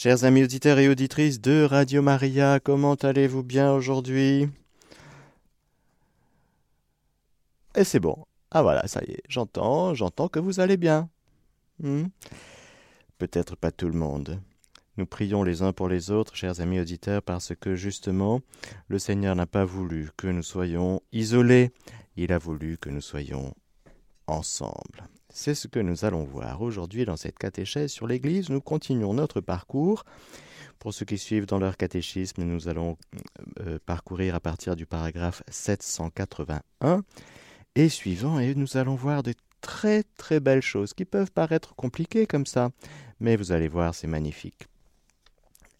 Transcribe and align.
Chers 0.00 0.22
amis 0.22 0.44
auditeurs 0.44 0.78
et 0.78 0.88
auditrices 0.88 1.40
de 1.40 1.64
Radio 1.64 2.02
Maria, 2.02 2.60
comment 2.60 2.94
allez-vous 2.94 3.42
bien 3.42 3.72
aujourd'hui? 3.72 4.48
Et 7.74 7.82
c'est 7.82 7.98
bon. 7.98 8.24
Ah 8.52 8.62
voilà, 8.62 8.86
ça 8.86 9.00
y 9.02 9.10
est, 9.10 9.22
j'entends, 9.28 9.94
j'entends 9.94 10.28
que 10.28 10.38
vous 10.38 10.60
allez 10.60 10.76
bien. 10.76 11.10
Hmm? 11.82 12.04
Peut-être 13.18 13.56
pas 13.56 13.72
tout 13.72 13.88
le 13.88 13.98
monde. 13.98 14.40
Nous 14.98 15.06
prions 15.06 15.42
les 15.42 15.62
uns 15.62 15.72
pour 15.72 15.88
les 15.88 16.12
autres, 16.12 16.36
chers 16.36 16.60
amis 16.60 16.78
auditeurs, 16.78 17.20
parce 17.20 17.52
que 17.56 17.74
justement, 17.74 18.40
le 18.86 19.00
Seigneur 19.00 19.34
n'a 19.34 19.46
pas 19.46 19.64
voulu 19.64 20.10
que 20.16 20.28
nous 20.28 20.44
soyons 20.44 21.02
isolés, 21.10 21.72
il 22.16 22.32
a 22.32 22.38
voulu 22.38 22.78
que 22.78 22.88
nous 22.88 23.00
soyons 23.00 23.52
ensemble. 24.28 25.08
C'est 25.30 25.54
ce 25.54 25.68
que 25.68 25.78
nous 25.78 26.04
allons 26.04 26.24
voir 26.24 26.62
aujourd'hui 26.62 27.04
dans 27.04 27.16
cette 27.16 27.38
catéchèse 27.38 27.92
sur 27.92 28.06
l'Église. 28.06 28.48
Nous 28.48 28.60
continuons 28.60 29.14
notre 29.14 29.40
parcours. 29.40 30.04
Pour 30.78 30.94
ceux 30.94 31.04
qui 31.04 31.18
suivent 31.18 31.46
dans 31.46 31.58
leur 31.58 31.76
catéchisme, 31.76 32.44
nous 32.44 32.68
allons 32.68 32.96
euh, 33.60 33.78
parcourir 33.84 34.34
à 34.34 34.40
partir 34.40 34.74
du 34.74 34.86
paragraphe 34.86 35.42
781 35.48 37.02
et 37.74 37.88
suivant, 37.88 38.38
et 38.38 38.54
nous 38.54 38.76
allons 38.76 38.94
voir 38.94 39.22
de 39.22 39.34
très 39.60 40.02
très 40.16 40.40
belles 40.40 40.62
choses 40.62 40.94
qui 40.94 41.04
peuvent 41.04 41.32
paraître 41.32 41.74
compliquées 41.74 42.26
comme 42.26 42.46
ça, 42.46 42.70
mais 43.20 43.36
vous 43.36 43.52
allez 43.52 43.68
voir, 43.68 43.94
c'est 43.94 44.06
magnifique. 44.06 44.66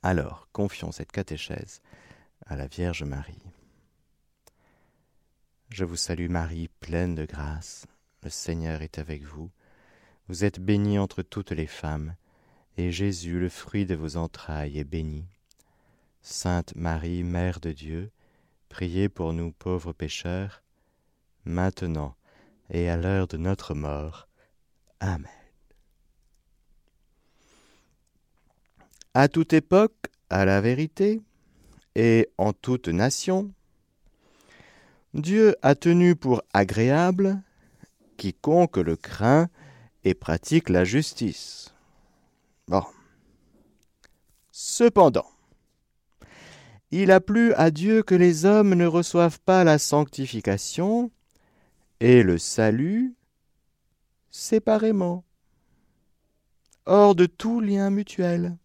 Alors, 0.03 0.49
confions 0.53 0.93
cette 0.93 1.13
catéchèse 1.13 1.81
à 2.47 2.57
la 2.57 2.67
Vierge 2.67 3.05
Marie. 3.05 3.43
Je 5.71 5.85
vous 5.85 5.97
salue 5.97 6.29
Marie, 6.29 6.69
pleine 6.81 7.15
de 7.15 7.25
grâce. 7.25 7.87
Le 8.23 8.31
Seigneur 8.31 8.83
est 8.83 8.99
avec 8.99 9.23
vous. 9.23 9.51
Vous 10.29 10.45
êtes 10.45 10.61
bénie 10.61 10.99
entre 10.99 11.23
toutes 11.23 11.53
les 11.53 11.67
femmes, 11.67 12.15
et 12.77 12.93
Jésus, 12.93 13.39
le 13.39 13.49
fruit 13.49 13.87
de 13.87 13.95
vos 13.95 14.17
entrailles, 14.17 14.79
est 14.79 14.85
béni. 14.85 15.25
Sainte 16.23 16.75
Marie, 16.75 17.23
Mère 17.23 17.61
de 17.61 17.73
Dieu, 17.73 18.11
priez 18.69 19.09
pour 19.09 19.33
nous 19.33 19.53
pauvres 19.53 19.93
pécheurs, 19.93 20.63
maintenant 21.45 22.15
et 22.71 22.89
à 22.91 22.97
l'heure 22.97 23.29
de 23.29 23.37
notre 23.37 23.75
mort. 23.75 24.29
Amen. 25.01 25.27
À 29.15 29.29
toute 29.29 29.53
époque, 29.53 30.09
à 30.29 30.45
la 30.45 30.61
vérité, 30.61 31.23
et 31.95 32.29
en 32.37 32.53
toute 32.53 32.89
nation, 32.89 33.53
Dieu 35.15 35.57
a 35.63 35.75
tenu 35.75 36.15
pour 36.15 36.43
agréable 36.53 37.43
quiconque 38.19 38.77
le 38.77 38.97
craint 38.97 39.49
et 40.05 40.13
pratique 40.13 40.69
la 40.69 40.85
justice. 40.85 41.75
Bon. 42.67 42.85
Cependant, 44.53 45.31
il 46.91 47.11
a 47.11 47.21
plu 47.21 47.55
à 47.55 47.71
Dieu 47.71 48.03
que 48.03 48.15
les 48.15 48.45
hommes 48.45 48.75
ne 48.75 48.87
reçoivent 48.87 49.41
pas 49.41 49.65
la 49.65 49.79
sanctification 49.79 51.11
et 52.01 52.23
le 52.23 52.39
salut 52.39 53.15
séparément, 54.31 55.25
hors 56.87 57.15
de 57.15 57.27
tout 57.27 57.61
lien 57.61 57.91
mutuel. 57.91 58.57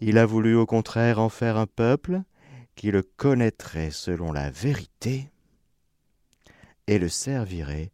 Il 0.00 0.18
a 0.18 0.26
voulu 0.26 0.54
au 0.54 0.66
contraire 0.66 1.18
en 1.18 1.28
faire 1.28 1.56
un 1.56 1.66
peuple 1.66 2.22
qui 2.74 2.90
le 2.90 3.02
connaîtrait 3.02 3.90
selon 3.90 4.32
la 4.32 4.50
vérité 4.50 5.31
et 6.86 6.98
le 6.98 7.08
servirait 7.08 7.92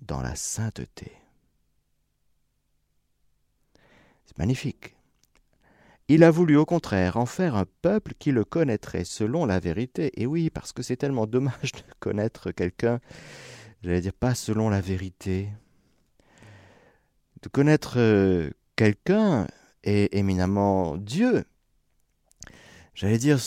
dans 0.00 0.20
la 0.20 0.34
sainteté. 0.34 1.12
C'est 4.24 4.38
magnifique. 4.38 4.96
Il 6.08 6.22
a 6.22 6.30
voulu 6.30 6.56
au 6.56 6.64
contraire 6.64 7.16
en 7.16 7.26
faire 7.26 7.56
un 7.56 7.66
peuple 7.82 8.14
qui 8.18 8.30
le 8.30 8.44
connaîtrait 8.44 9.04
selon 9.04 9.44
la 9.44 9.58
vérité. 9.58 10.12
Et 10.20 10.26
oui, 10.26 10.50
parce 10.50 10.72
que 10.72 10.82
c'est 10.82 10.96
tellement 10.96 11.26
dommage 11.26 11.72
de 11.72 11.82
connaître 11.98 12.52
quelqu'un, 12.52 13.00
j'allais 13.82 14.00
dire 14.00 14.12
pas 14.12 14.34
selon 14.34 14.68
la 14.68 14.80
vérité. 14.80 15.48
De 17.42 17.48
connaître 17.48 17.98
euh, 17.98 18.50
quelqu'un 18.76 19.46
et 19.82 20.18
éminemment 20.18 20.96
Dieu, 20.96 21.44
j'allais 22.94 23.18
dire 23.18 23.38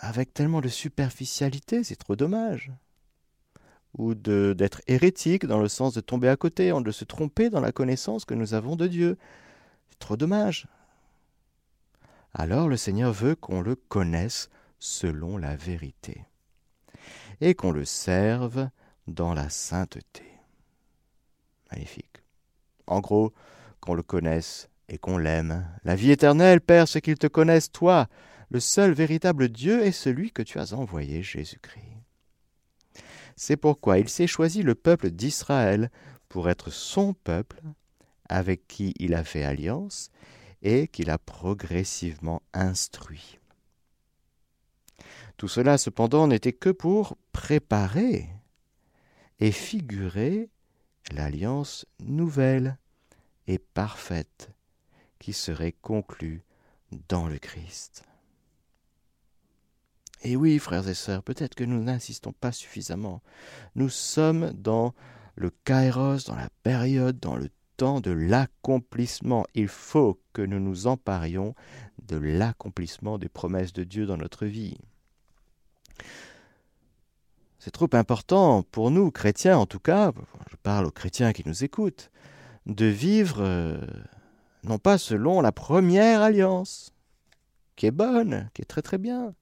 avec 0.00 0.32
tellement 0.34 0.60
de 0.60 0.68
superficialité, 0.68 1.82
c'est 1.82 1.96
trop 1.96 2.16
dommage 2.16 2.72
ou 3.98 4.14
d'être 4.14 4.80
hérétique 4.86 5.44
dans 5.44 5.58
le 5.58 5.68
sens 5.68 5.92
de 5.92 6.00
tomber 6.00 6.28
à 6.28 6.36
côté, 6.36 6.72
de 6.72 6.90
se 6.90 7.04
tromper 7.04 7.50
dans 7.50 7.60
la 7.60 7.72
connaissance 7.72 8.24
que 8.24 8.34
nous 8.34 8.54
avons 8.54 8.76
de 8.76 8.86
Dieu. 8.86 9.18
C'est 9.90 9.98
trop 9.98 10.16
dommage. 10.16 10.68
Alors 12.32 12.68
le 12.68 12.76
Seigneur 12.76 13.12
veut 13.12 13.34
qu'on 13.34 13.60
le 13.60 13.74
connaisse 13.74 14.48
selon 14.78 15.36
la 15.36 15.56
vérité 15.56 16.24
et 17.40 17.54
qu'on 17.54 17.72
le 17.72 17.84
serve 17.84 18.68
dans 19.08 19.34
la 19.34 19.48
sainteté. 19.48 20.24
Magnifique. 21.72 22.22
En 22.86 23.00
gros, 23.00 23.32
qu'on 23.80 23.94
le 23.94 24.02
connaisse 24.02 24.68
et 24.88 24.98
qu'on 24.98 25.18
l'aime. 25.18 25.66
La 25.84 25.96
vie 25.96 26.10
éternelle, 26.10 26.60
Père, 26.60 26.88
c'est 26.88 27.00
qu'il 27.00 27.18
te 27.18 27.26
connaisse, 27.26 27.70
toi, 27.70 28.06
le 28.50 28.60
seul 28.60 28.92
véritable 28.92 29.48
Dieu 29.48 29.84
est 29.84 29.92
celui 29.92 30.30
que 30.30 30.42
tu 30.42 30.58
as 30.58 30.72
envoyé, 30.72 31.22
Jésus-Christ. 31.22 31.97
C'est 33.40 33.56
pourquoi 33.56 34.00
il 34.00 34.08
s'est 34.08 34.26
choisi 34.26 34.64
le 34.64 34.74
peuple 34.74 35.12
d'Israël 35.12 35.92
pour 36.28 36.50
être 36.50 36.70
son 36.70 37.14
peuple, 37.14 37.62
avec 38.28 38.66
qui 38.66 38.94
il 38.98 39.14
a 39.14 39.22
fait 39.22 39.44
alliance 39.44 40.10
et 40.60 40.88
qu'il 40.88 41.08
a 41.08 41.18
progressivement 41.18 42.42
instruit. 42.52 43.38
Tout 45.36 45.46
cela 45.46 45.78
cependant 45.78 46.26
n'était 46.26 46.52
que 46.52 46.70
pour 46.70 47.16
préparer 47.30 48.28
et 49.38 49.52
figurer 49.52 50.50
l'alliance 51.12 51.86
nouvelle 52.00 52.76
et 53.46 53.60
parfaite 53.60 54.50
qui 55.20 55.32
serait 55.32 55.76
conclue 55.80 56.42
dans 57.08 57.28
le 57.28 57.38
Christ. 57.38 58.07
Et 60.22 60.36
oui, 60.36 60.58
frères 60.58 60.88
et 60.88 60.94
sœurs, 60.94 61.22
peut-être 61.22 61.54
que 61.54 61.64
nous 61.64 61.82
n'insistons 61.82 62.32
pas 62.32 62.52
suffisamment. 62.52 63.22
Nous 63.76 63.88
sommes 63.88 64.52
dans 64.52 64.94
le 65.36 65.50
kairos, 65.64 66.24
dans 66.26 66.34
la 66.34 66.48
période, 66.62 67.20
dans 67.20 67.36
le 67.36 67.48
temps 67.76 68.00
de 68.00 68.10
l'accomplissement. 68.10 69.46
Il 69.54 69.68
faut 69.68 70.20
que 70.32 70.42
nous 70.42 70.58
nous 70.58 70.86
emparions 70.88 71.54
de 72.06 72.16
l'accomplissement 72.16 73.18
des 73.18 73.28
promesses 73.28 73.72
de 73.72 73.84
Dieu 73.84 74.06
dans 74.06 74.16
notre 74.16 74.46
vie. 74.46 74.76
C'est 77.60 77.70
trop 77.70 77.88
important 77.92 78.62
pour 78.62 78.90
nous, 78.90 79.10
chrétiens 79.10 79.58
en 79.58 79.66
tout 79.66 79.80
cas, 79.80 80.12
je 80.50 80.56
parle 80.56 80.86
aux 80.86 80.90
chrétiens 80.90 81.32
qui 81.32 81.42
nous 81.46 81.64
écoutent, 81.64 82.10
de 82.66 82.86
vivre 82.86 83.38
euh, 83.40 83.80
non 84.62 84.78
pas 84.78 84.98
selon 84.98 85.40
la 85.40 85.52
première 85.52 86.22
alliance, 86.22 86.92
qui 87.76 87.86
est 87.86 87.92
bonne, 87.92 88.48
qui 88.54 88.62
est 88.62 88.66
très 88.66 88.82
très 88.82 88.98
bien, 88.98 89.34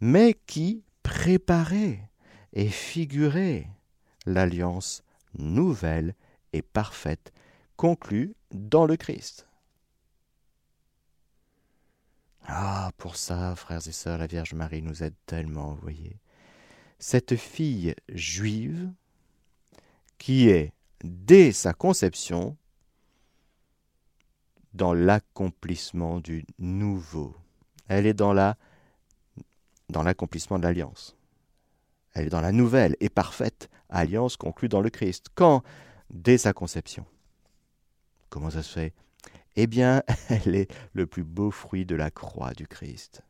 mais 0.00 0.34
qui 0.46 0.82
préparait 1.02 2.10
et 2.52 2.68
figurait 2.68 3.68
l'alliance 4.26 5.02
nouvelle 5.34 6.14
et 6.52 6.62
parfaite 6.62 7.32
conclue 7.76 8.34
dans 8.50 8.86
le 8.86 8.96
Christ. 8.96 9.46
Ah, 12.46 12.90
pour 12.96 13.16
ça, 13.16 13.54
frères 13.56 13.86
et 13.86 13.92
sœurs, 13.92 14.18
la 14.18 14.26
Vierge 14.26 14.54
Marie 14.54 14.82
nous 14.82 15.02
aide 15.02 15.14
tellement, 15.26 15.74
vous 15.74 15.82
voyez. 15.82 16.16
Cette 16.98 17.36
fille 17.36 17.94
juive 18.08 18.90
qui 20.16 20.48
est, 20.48 20.72
dès 21.04 21.52
sa 21.52 21.74
conception, 21.74 22.56
dans 24.72 24.94
l'accomplissement 24.94 26.20
du 26.20 26.44
nouveau. 26.58 27.36
Elle 27.88 28.06
est 28.06 28.14
dans 28.14 28.32
la 28.32 28.56
dans 29.88 30.02
l'accomplissement 30.02 30.58
de 30.58 30.64
l'alliance. 30.64 31.16
Elle 32.14 32.26
est 32.26 32.30
dans 32.30 32.40
la 32.40 32.52
nouvelle 32.52 32.96
et 33.00 33.08
parfaite 33.08 33.68
alliance 33.88 34.36
conclue 34.36 34.68
dans 34.68 34.80
le 34.80 34.90
Christ. 34.90 35.26
Quand? 35.34 35.62
Dès 36.10 36.38
sa 36.38 36.52
conception. 36.52 37.04
Comment 38.28 38.50
ça 38.50 38.62
se 38.62 38.72
fait? 38.72 38.94
Eh 39.56 39.66
bien, 39.66 40.02
elle 40.28 40.54
est 40.54 40.72
le 40.92 41.06
plus 41.06 41.24
beau 41.24 41.50
fruit 41.50 41.84
de 41.84 41.94
la 41.94 42.10
croix 42.10 42.52
du 42.54 42.66
Christ. 42.66 43.22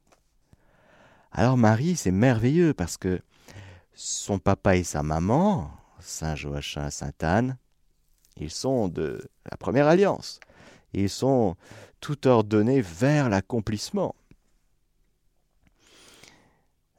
Alors 1.32 1.56
Marie, 1.56 1.96
c'est 1.96 2.10
merveilleux 2.10 2.74
parce 2.74 2.96
que 2.96 3.20
son 3.94 4.38
papa 4.38 4.76
et 4.76 4.84
sa 4.84 5.02
maman, 5.02 5.70
Saint 6.00 6.36
Joachim, 6.36 6.90
Sainte 6.90 7.22
Anne, 7.22 7.58
ils 8.36 8.50
sont 8.50 8.88
de 8.88 9.28
la 9.50 9.56
première 9.56 9.88
alliance. 9.88 10.40
Ils 10.92 11.10
sont 11.10 11.56
tout 12.00 12.26
ordonnés 12.26 12.80
vers 12.80 13.28
l'accomplissement. 13.28 14.14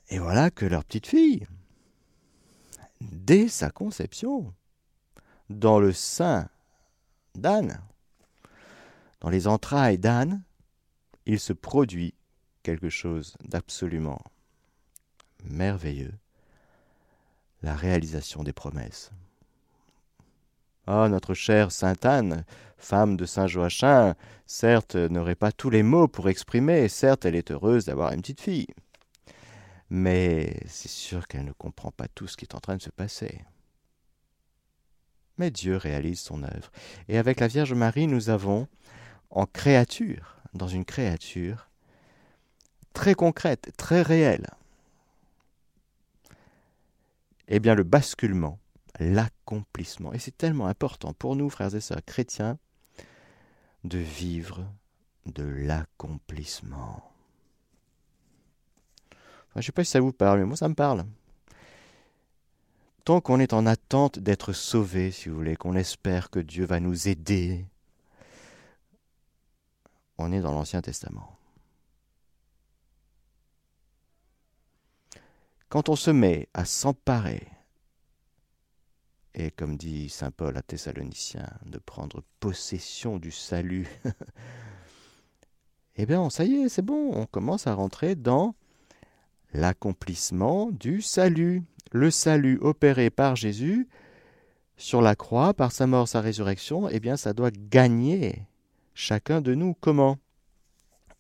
Et 0.10 0.20
voilà 0.20 0.50
que 0.50 0.66
leur 0.66 0.84
petite 0.84 1.08
fille, 1.08 1.46
dès 3.02 3.48
sa 3.48 3.70
conception, 3.70 4.54
dans 5.50 5.80
le 5.80 5.94
sein 5.94 6.50
d'Anne, 7.36 7.80
dans 9.22 9.30
les 9.30 9.48
entrailles 9.48 10.00
d'Anne, 10.00 10.44
il 11.26 11.40
se 11.40 11.54
produit 11.54 12.16
quelque 12.64 12.90
chose 12.90 13.36
d'absolument 13.44 14.22
merveilleux, 15.44 16.14
la 17.62 17.76
réalisation 17.76 18.44
des 18.44 18.54
promesses. 18.54 19.12
Ah, 20.88 21.08
notre 21.08 21.36
chère 21.36 21.72
Sainte 21.72 22.04
Anne, 22.06 22.46
femme 22.78 23.16
de 23.16 23.26
Saint 23.26 23.46
Joachim, 23.46 24.16
certes 24.48 24.96
n'aurait 24.96 25.36
pas 25.36 25.52
tous 25.52 25.70
les 25.70 25.84
mots 25.84 26.08
pour 26.08 26.30
exprimer, 26.30 26.88
certes 26.90 27.26
elle 27.26 27.36
est 27.36 27.52
heureuse 27.52 27.86
d'avoir 27.86 28.12
une 28.12 28.22
petite 28.22 28.42
fille, 28.42 28.68
mais 29.90 30.60
c'est 30.68 30.90
sûr 30.90 31.28
qu'elle 31.28 31.46
ne 31.46 31.52
comprend 31.52 31.92
pas 31.92 32.08
tout 32.08 32.28
ce 32.28 32.38
qui 32.38 32.46
est 32.46 32.56
en 32.56 32.60
train 32.60 32.78
de 32.78 32.82
se 32.82 32.90
passer. 32.90 33.44
Mais 35.38 35.52
Dieu 35.52 35.78
réalise 35.78 36.20
son 36.20 36.44
œuvre. 36.44 36.72
Et 37.08 37.18
avec 37.18 37.40
la 37.40 37.48
Vierge 37.48 37.74
Marie, 37.74 38.08
nous 38.08 38.30
avons 38.30 38.68
en 39.30 39.46
créature, 39.46 40.38
dans 40.54 40.68
une 40.68 40.86
créature 40.86 41.70
très 42.94 43.16
concrète, 43.16 43.72
très 43.78 44.02
réelle, 44.02 44.48
eh 47.48 47.60
bien 47.60 47.76
le 47.76 47.84
basculement, 47.84 48.60
l'accomplissement. 49.00 50.14
Et 50.14 50.20
c'est 50.20 50.38
tellement 50.38 50.68
important 50.68 51.14
pour 51.14 51.36
nous, 51.36 51.50
frères 51.50 51.74
et 51.74 51.82
sœurs 51.82 52.04
chrétiens, 52.06 52.58
de 53.84 53.98
vivre 53.98 54.66
de 55.26 55.44
l'accomplissement. 55.44 57.09
Je 59.56 59.60
ne 59.60 59.62
sais 59.64 59.72
pas 59.72 59.84
si 59.84 59.92
ça 59.92 60.00
vous 60.00 60.14
parle, 60.14 60.40
mais 60.40 60.46
moi 60.46 60.58
ça 60.58 60.70
me 60.70 60.76
parle. 60.76 61.06
Tant 63.04 63.22
qu'on 63.22 63.40
est 63.40 63.54
en 63.54 63.66
attente 63.66 64.20
d'être 64.20 64.54
sauvé, 64.54 65.12
si 65.12 65.30
vous 65.30 65.36
voulez, 65.36 65.56
qu'on 65.56 65.76
espère 65.76 66.30
que 66.30 66.40
Dieu 66.40 66.66
va 66.66 66.80
nous 66.80 67.08
aider, 67.08 67.66
on 70.18 70.32
est 70.32 70.42
dans 70.42 70.54
l'Ancien 70.54 70.82
Testament. 70.82 71.36
Quand 75.70 75.90
on 75.90 75.96
se 75.96 76.12
met 76.12 76.50
à 76.54 76.66
s'emparer, 76.66 77.48
et 79.34 79.52
comme 79.52 79.78
dit 79.78 80.10
Saint 80.10 80.32
Paul 80.32 80.58
à 80.58 80.62
Thessaloniciens, 80.62 81.50
de 81.66 81.78
prendre 81.78 82.24
possession 82.40 83.18
du 83.18 83.32
salut, 83.32 83.88
eh 85.96 86.06
bien, 86.06 86.30
ça 86.30 86.44
y 86.44 86.56
est, 86.56 86.70
c'est 86.70 86.82
bon, 86.82 87.12
on 87.14 87.26
commence 87.26 87.68
à 87.68 87.74
rentrer 87.74 88.16
dans 88.16 88.56
l'accomplissement 89.54 90.72
du 90.72 91.02
salut. 91.02 91.64
Le 91.92 92.12
salut 92.12 92.60
opéré 92.62 93.10
par 93.10 93.36
Jésus 93.36 93.88
sur 94.78 95.02
la 95.02 95.16
croix, 95.16 95.54
par 95.54 95.72
sa 95.72 95.88
mort, 95.88 96.08
sa 96.08 96.22
résurrection, 96.22 96.88
eh 96.88 97.00
bien, 97.00 97.18
ça 97.18 97.34
doit 97.34 97.52
gagner 97.52 98.44
chacun 98.94 99.42
de 99.42 99.54
nous. 99.54 99.74
Comment? 99.74 100.18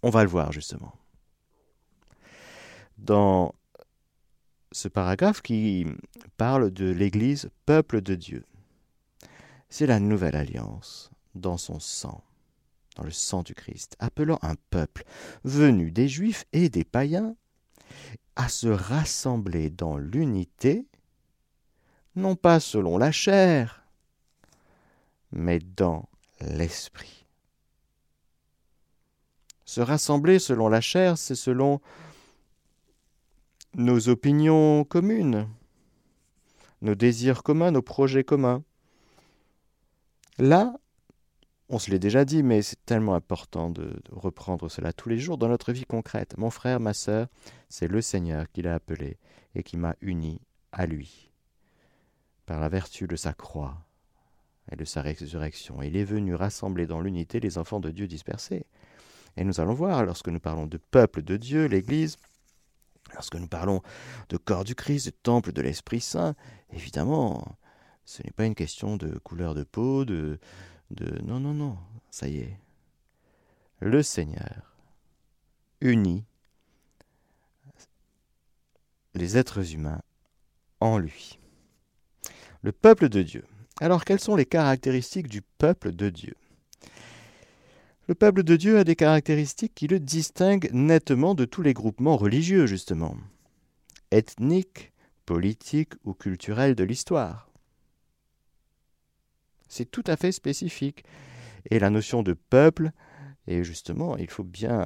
On 0.01 0.09
va 0.09 0.23
le 0.23 0.29
voir 0.29 0.51
justement. 0.51 0.93
Dans 2.97 3.53
ce 4.71 4.87
paragraphe 4.87 5.41
qui 5.41 5.87
parle 6.37 6.71
de 6.71 6.89
l'Église, 6.89 7.49
peuple 7.65 8.01
de 8.01 8.15
Dieu, 8.15 8.45
c'est 9.69 9.87
la 9.87 9.99
nouvelle 9.99 10.35
alliance 10.35 11.09
dans 11.35 11.57
son 11.57 11.79
sang, 11.79 12.23
dans 12.95 13.03
le 13.03 13.11
sang 13.11 13.43
du 13.43 13.55
Christ, 13.55 13.95
appelant 13.99 14.39
un 14.41 14.55
peuple 14.69 15.03
venu 15.43 15.91
des 15.91 16.07
Juifs 16.07 16.45
et 16.53 16.69
des 16.69 16.83
païens 16.83 17.35
à 18.39 18.47
se 18.47 18.69
rassembler 18.69 19.69
dans 19.69 19.97
l'unité, 19.97 20.87
non 22.15 22.37
pas 22.37 22.61
selon 22.61 22.97
la 22.97 23.11
chair, 23.11 23.83
mais 25.33 25.59
dans 25.59 26.07
l'esprit. 26.39 27.25
Se 29.65 29.81
rassembler 29.81 30.39
selon 30.39 30.69
la 30.69 30.79
chair, 30.79 31.17
c'est 31.17 31.35
selon 31.35 31.81
nos 33.73 34.07
opinions 34.07 34.85
communes, 34.85 35.49
nos 36.81 36.95
désirs 36.95 37.43
communs, 37.43 37.71
nos 37.71 37.81
projets 37.81 38.23
communs. 38.23 38.63
Là, 40.37 40.79
on 41.69 41.77
se 41.77 41.91
l'est 41.91 41.99
déjà 41.99 42.25
dit, 42.25 42.41
mais 42.41 42.63
c'est 42.63 42.83
tellement 42.85 43.13
important 43.13 43.69
de, 43.69 44.01
reprendre 44.11 44.69
cela 44.69 44.91
tous 44.91 45.07
les 45.07 45.19
jours 45.19 45.37
dans 45.37 45.47
notre 45.47 45.71
vie 45.71 45.85
concrète. 45.85 46.35
Mon 46.37 46.49
frère, 46.49 46.79
ma 46.79 46.93
sœur, 46.93 47.27
c'est 47.69 47.87
le 47.87 48.01
Seigneur 48.01 48.51
qui 48.51 48.63
l'a 48.63 48.73
appelé 48.73 49.17
et 49.53 49.61
qui 49.61 49.77
m'a 49.77 49.95
uni 50.01 50.41
à 50.71 50.87
lui 50.87 51.31
par 52.47 52.59
la 52.59 52.69
vertu 52.69 53.05
de 53.05 53.15
sa 53.15 53.33
croix 53.33 53.77
et 54.71 54.75
de 54.75 54.83
sa 54.85 55.03
résurrection. 55.03 55.83
Il 55.83 55.95
est 55.95 56.03
venu 56.03 56.33
rassembler 56.33 56.87
dans 56.87 57.01
l'unité 57.01 57.39
les 57.39 57.59
enfants 57.59 57.79
de 57.79 57.91
Dieu 57.91 58.07
dispersés. 58.07 58.65
Et 59.37 59.43
nous 59.43 59.61
allons 59.61 59.73
voir, 59.73 60.03
lorsque 60.03 60.29
nous 60.29 60.39
parlons 60.39 60.65
de 60.65 60.77
peuple 60.77 61.21
de 61.21 61.37
Dieu, 61.37 61.65
l'Église, 61.67 62.17
lorsque 63.13 63.35
nous 63.35 63.47
parlons 63.47 63.83
de 64.29 64.37
corps 64.37 64.63
du 64.63 64.73
Christ, 64.73 65.05
de 65.05 65.11
temple 65.11 65.51
de 65.51 65.61
l'Esprit 65.61 66.01
Saint, 66.01 66.33
évidemment, 66.71 67.55
ce 68.05 68.23
n'est 68.23 68.31
pas 68.31 68.45
une 68.45 68.55
question 68.55 68.97
de 68.97 69.19
couleur 69.19 69.53
de 69.53 69.63
peau, 69.63 70.03
de, 70.03 70.39
de... 70.91 71.21
Non, 71.23 71.39
non, 71.39 71.53
non, 71.53 71.77
ça 72.09 72.27
y 72.27 72.37
est. 72.37 72.57
Le 73.79 74.03
Seigneur 74.03 74.75
unit 75.81 76.25
les 79.15 79.37
êtres 79.37 79.73
humains 79.73 80.01
en 80.79 80.97
lui. 80.97 81.39
Le 82.61 82.71
peuple 82.71 83.09
de 83.09 83.23
Dieu. 83.23 83.45
Alors, 83.81 84.03
quelles 84.03 84.19
sont 84.19 84.35
les 84.35 84.45
caractéristiques 84.45 85.29
du 85.29 85.41
peuple 85.41 85.93
de 85.93 86.09
Dieu? 86.09 86.35
Le 88.07 88.15
peuple 88.15 88.43
de 88.43 88.55
Dieu 88.55 88.77
a 88.77 88.83
des 88.83 88.95
caractéristiques 88.95 89.75
qui 89.75 89.87
le 89.87 89.99
distinguent 89.99 90.69
nettement 90.73 91.35
de 91.35 91.45
tous 91.45 91.61
les 91.61 91.73
groupements 91.73 92.17
religieux, 92.17 92.65
justement, 92.65 93.15
ethniques, 94.11 94.91
politiques 95.25 95.93
ou 96.03 96.13
culturels 96.13 96.75
de 96.75 96.83
l'histoire. 96.83 97.48
C'est 99.69 99.89
tout 99.89 100.03
à 100.07 100.17
fait 100.17 100.31
spécifique. 100.31 101.05
Et 101.69 101.79
la 101.79 101.89
notion 101.89 102.23
de 102.23 102.33
peuple, 102.33 102.91
et 103.47 103.63
justement, 103.63 104.17
il 104.17 104.29
faut 104.29 104.43
bien 104.43 104.85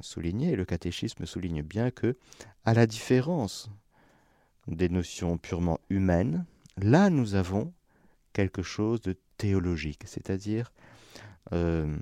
souligner, 0.00 0.56
le 0.56 0.64
catéchisme 0.64 1.24
souligne 1.26 1.62
bien 1.62 1.90
que, 1.90 2.16
à 2.64 2.74
la 2.74 2.86
différence 2.86 3.70
des 4.66 4.88
notions 4.88 5.38
purement 5.38 5.78
humaines, 5.90 6.44
là 6.76 7.10
nous 7.10 7.34
avons 7.34 7.72
quelque 8.32 8.62
chose 8.62 9.00
de 9.00 9.16
théologique, 9.38 10.02
c'est-à-dire 10.06 10.72
euh, 11.52 11.96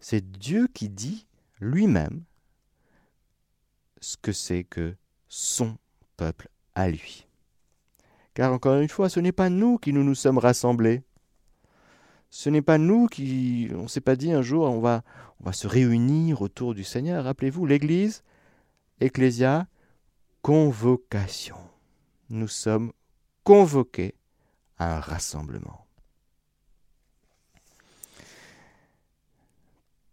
c'est 0.00 0.30
Dieu 0.30 0.68
qui 0.72 0.88
dit 0.88 1.26
lui-même 1.60 2.24
ce 4.00 4.16
que 4.16 4.32
c'est 4.32 4.64
que 4.64 4.94
son 5.28 5.76
peuple 6.16 6.48
à 6.74 6.88
lui. 6.88 7.26
Car 8.34 8.52
encore 8.52 8.80
une 8.80 8.88
fois, 8.88 9.08
ce 9.08 9.18
n'est 9.18 9.32
pas 9.32 9.50
nous 9.50 9.78
qui 9.78 9.92
nous 9.92 10.04
nous 10.04 10.14
sommes 10.14 10.38
rassemblés. 10.38 11.02
Ce 12.30 12.50
n'est 12.50 12.62
pas 12.62 12.78
nous 12.78 13.06
qui, 13.06 13.68
on 13.74 13.84
ne 13.84 13.88
s'est 13.88 14.00
pas 14.00 14.16
dit 14.16 14.32
un 14.32 14.42
jour, 14.42 14.64
on 14.64 14.80
va, 14.80 15.02
on 15.40 15.44
va 15.44 15.52
se 15.52 15.66
réunir 15.66 16.42
autour 16.42 16.74
du 16.74 16.84
Seigneur. 16.84 17.24
Rappelez-vous, 17.24 17.66
l'Église, 17.66 18.22
Ecclésia, 19.00 19.66
convocation. 20.42 21.56
Nous 22.30 22.48
sommes 22.48 22.92
convoqués 23.44 24.14
à 24.76 24.96
un 24.96 25.00
rassemblement. 25.00 25.88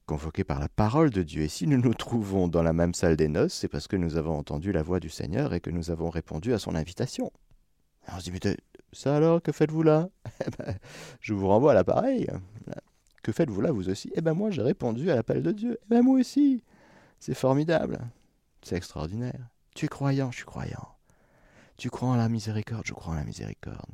convoqués 0.06 0.44
par 0.44 0.60
la 0.60 0.70
parole 0.70 1.10
de 1.10 1.24
Dieu. 1.24 1.44
Et 1.44 1.48
si 1.48 1.68
nous 1.68 1.78
nous 1.78 1.94
trouvons 1.94 2.48
dans 2.48 2.64
la 2.64 2.74
même 2.74 2.94
salle 2.94 3.16
des 3.16 3.28
noces, 3.28 3.54
c'est 3.54 3.68
parce 3.68 3.88
que 3.88 3.96
nous 3.96 4.18
avons 4.18 4.38
entendu 4.38 4.72
la 4.72 4.84
voix 4.84 5.00
du 5.00 5.10
Seigneur 5.10 5.54
et 5.54 5.60
que 5.60 5.70
nous 5.70 5.92
avons 5.92 6.10
répondu 6.10 6.54
à 6.54 6.60
son 6.60 6.76
invitation. 6.76 7.32
on 8.08 8.20
se 8.20 8.30
dit, 8.30 8.32
mais 8.32 8.58
ça 8.96 9.16
alors, 9.16 9.42
que 9.42 9.52
faites-vous 9.52 9.84
là? 9.84 10.10
Eh 10.46 10.50
ben, 10.58 10.78
Je 11.22 11.34
vous 11.34 11.48
renvoie 11.48 11.72
à 11.72 11.76
l'appareil. 11.76 12.28
Que 13.24 13.32
faites-vous 13.32 13.62
là, 13.62 13.72
vous 13.72 13.90
aussi? 13.90 14.12
Eh 14.16 14.22
bien, 14.22 14.34
moi, 14.34 14.52
j'ai 14.52 14.62
répondu 14.62 15.10
à 15.10 15.16
l'appel 15.16 15.42
de 15.42 15.52
Dieu. 15.52 15.80
Eh 15.84 15.90
bien, 15.90 16.02
moi 16.02 16.20
aussi. 16.20 16.64
C'est 17.20 17.34
formidable. 17.34 18.00
C'est 18.62 18.76
extraordinaire. 18.76 19.50
Tu 19.76 19.86
es 19.86 19.88
croyant, 19.88 20.32
je 20.32 20.38
suis 20.38 20.46
croyant. 20.46 20.90
Tu 21.78 21.90
crois 21.90 22.10
en 22.10 22.16
la 22.16 22.30
miséricorde, 22.30 22.86
je 22.86 22.94
crois 22.94 23.14
en 23.14 23.18
la 23.18 23.26
miséricorde. 23.26 23.92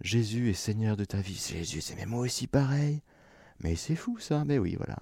Jésus 0.00 0.50
est 0.50 0.54
Seigneur 0.54 0.96
de 0.96 1.04
ta 1.04 1.18
vie. 1.18 1.34
Jésus, 1.34 1.80
c'est 1.80 1.94
mais 1.94 2.06
moi 2.06 2.20
aussi 2.20 2.46
pareil. 2.46 3.02
Mais 3.60 3.76
c'est 3.76 3.94
fou 3.94 4.18
ça. 4.18 4.44
Mais 4.44 4.58
oui, 4.58 4.74
voilà 4.76 4.96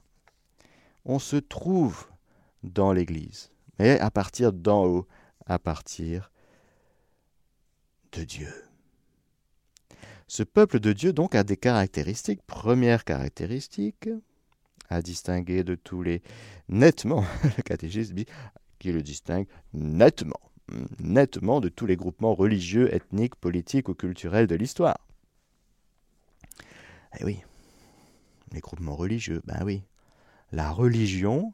on 1.05 1.19
se 1.19 1.37
trouve 1.37 2.07
dans 2.63 2.93
l'Église, 2.93 3.51
mais 3.79 3.99
à 4.01 4.11
partir 4.11 4.53
d'en 4.53 4.85
haut, 4.85 5.09
à 5.47 5.59
partir 5.59 6.31
de 8.13 8.25
Dieu. 8.25 8.53
Ce 10.31 10.45
peuple 10.45 10.79
de 10.79 10.93
Dieu 10.93 11.13
donc 11.13 11.35
a 11.35 11.43
des 11.43 11.57
caractéristiques. 11.57 12.41
Première 12.47 13.05
caractéristique, 13.05 14.09
à 14.89 15.03
distinguer 15.03 15.65
de 15.65 15.75
tous 15.75 16.05
les 16.05 16.23
nettement, 16.69 17.25
le 17.57 17.63
catéchisme 17.65 18.15
qui 18.79 18.93
le 18.93 19.03
distingue 19.03 19.49
nettement, 19.75 20.39
nettement 21.01 21.61
de 21.61 21.69
tous 21.69 21.85
les 21.85 21.97
groupements 21.97 22.33
religieux, 22.33 22.95
ethniques, 22.95 23.35
politiques 23.35 23.89
ou 23.89 23.95
culturels 23.95 24.47
de 24.47 24.55
l'histoire. 24.55 25.05
Eh 27.19 27.25
oui, 27.25 27.41
les 28.53 28.61
groupements 28.61 28.95
religieux, 28.95 29.43
ben 29.47 29.65
oui, 29.65 29.83
la 30.53 30.71
religion 30.71 31.53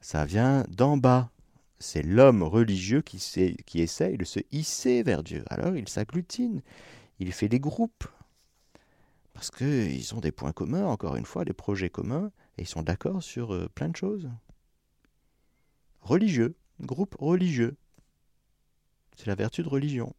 Ça 0.00 0.24
vient 0.24 0.64
d'en 0.68 0.96
bas. 0.96 1.32
C'est 1.80 2.04
l'homme 2.04 2.44
religieux 2.44 3.00
qui, 3.00 3.18
qui 3.66 3.80
essaye 3.80 4.18
de 4.18 4.24
se 4.24 4.38
hisser 4.52 5.02
vers 5.02 5.24
Dieu. 5.24 5.42
Alors 5.48 5.74
il 5.74 5.88
s'agglutine, 5.88 6.62
il 7.20 7.32
fait 7.32 7.48
des 7.48 7.60
groupes, 7.60 8.04
parce 9.34 9.50
qu'ils 9.50 10.14
ont 10.14 10.20
des 10.20 10.32
points 10.32 10.52
communs, 10.52 10.86
encore 10.86 11.16
une 11.16 11.26
fois, 11.26 11.44
des 11.44 11.52
projets 11.52 11.90
communs, 11.90 12.32
et 12.58 12.62
ils 12.62 12.68
sont 12.68 12.82
d'accord 12.82 13.22
sur 13.22 13.54
euh, 13.54 13.68
plein 13.74 13.88
de 13.88 13.96
choses. 13.96 14.28
Religieux, 16.00 16.56
groupe 16.80 17.14
religieux. 17.18 17.76
C'est 19.16 19.26
la 19.26 19.34
vertu 19.34 19.62
de 19.62 19.68
religion. 19.68 20.14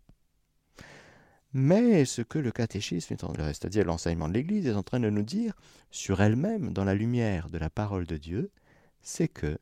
Mais 1.54 2.06
ce 2.06 2.22
que 2.22 2.40
le 2.40 2.52
catéchisme, 2.52 3.16
c'est-à-dire 3.18 3.84
l'enseignement 3.84 4.30
de 4.30 4.34
l'Église, 4.34 4.68
est 4.68 4.74
en 4.74 4.84
train 4.84 5.00
de 5.00 5.10
nous 5.10 5.24
dire 5.24 5.56
sur 5.90 6.22
elle-même, 6.22 6.72
dans 6.72 6.86
la 6.86 6.94
lumière 6.94 7.50
de 7.50 7.58
la 7.58 7.70
parole 7.70 8.06
de 8.06 8.16
Dieu, 8.16 8.52
c'est 9.02 9.28
que 9.28 9.58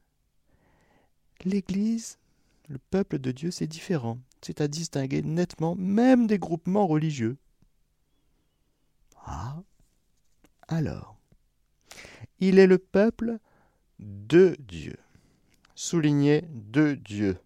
l'Église, 1.46 2.20
le 2.68 2.78
peuple 2.78 3.18
de 3.18 3.32
Dieu, 3.32 3.50
c'est 3.50 3.66
différent. 3.66 4.20
C'est 4.42 4.62
à 4.62 4.68
distinguer 4.68 5.22
nettement, 5.22 5.76
même 5.76 6.28
des 6.28 6.40
groupements 6.40 6.88
religieux. 6.88 7.38
Ah, 9.26 9.62
alors, 10.68 11.20
il 12.40 12.58
est 12.60 12.68
le 12.68 12.78
peuple 12.78 13.38
de 14.00 14.56
Dieu. 14.60 14.96
Souligné 15.76 16.44
de 16.52 16.96
Dieu. 16.96 17.38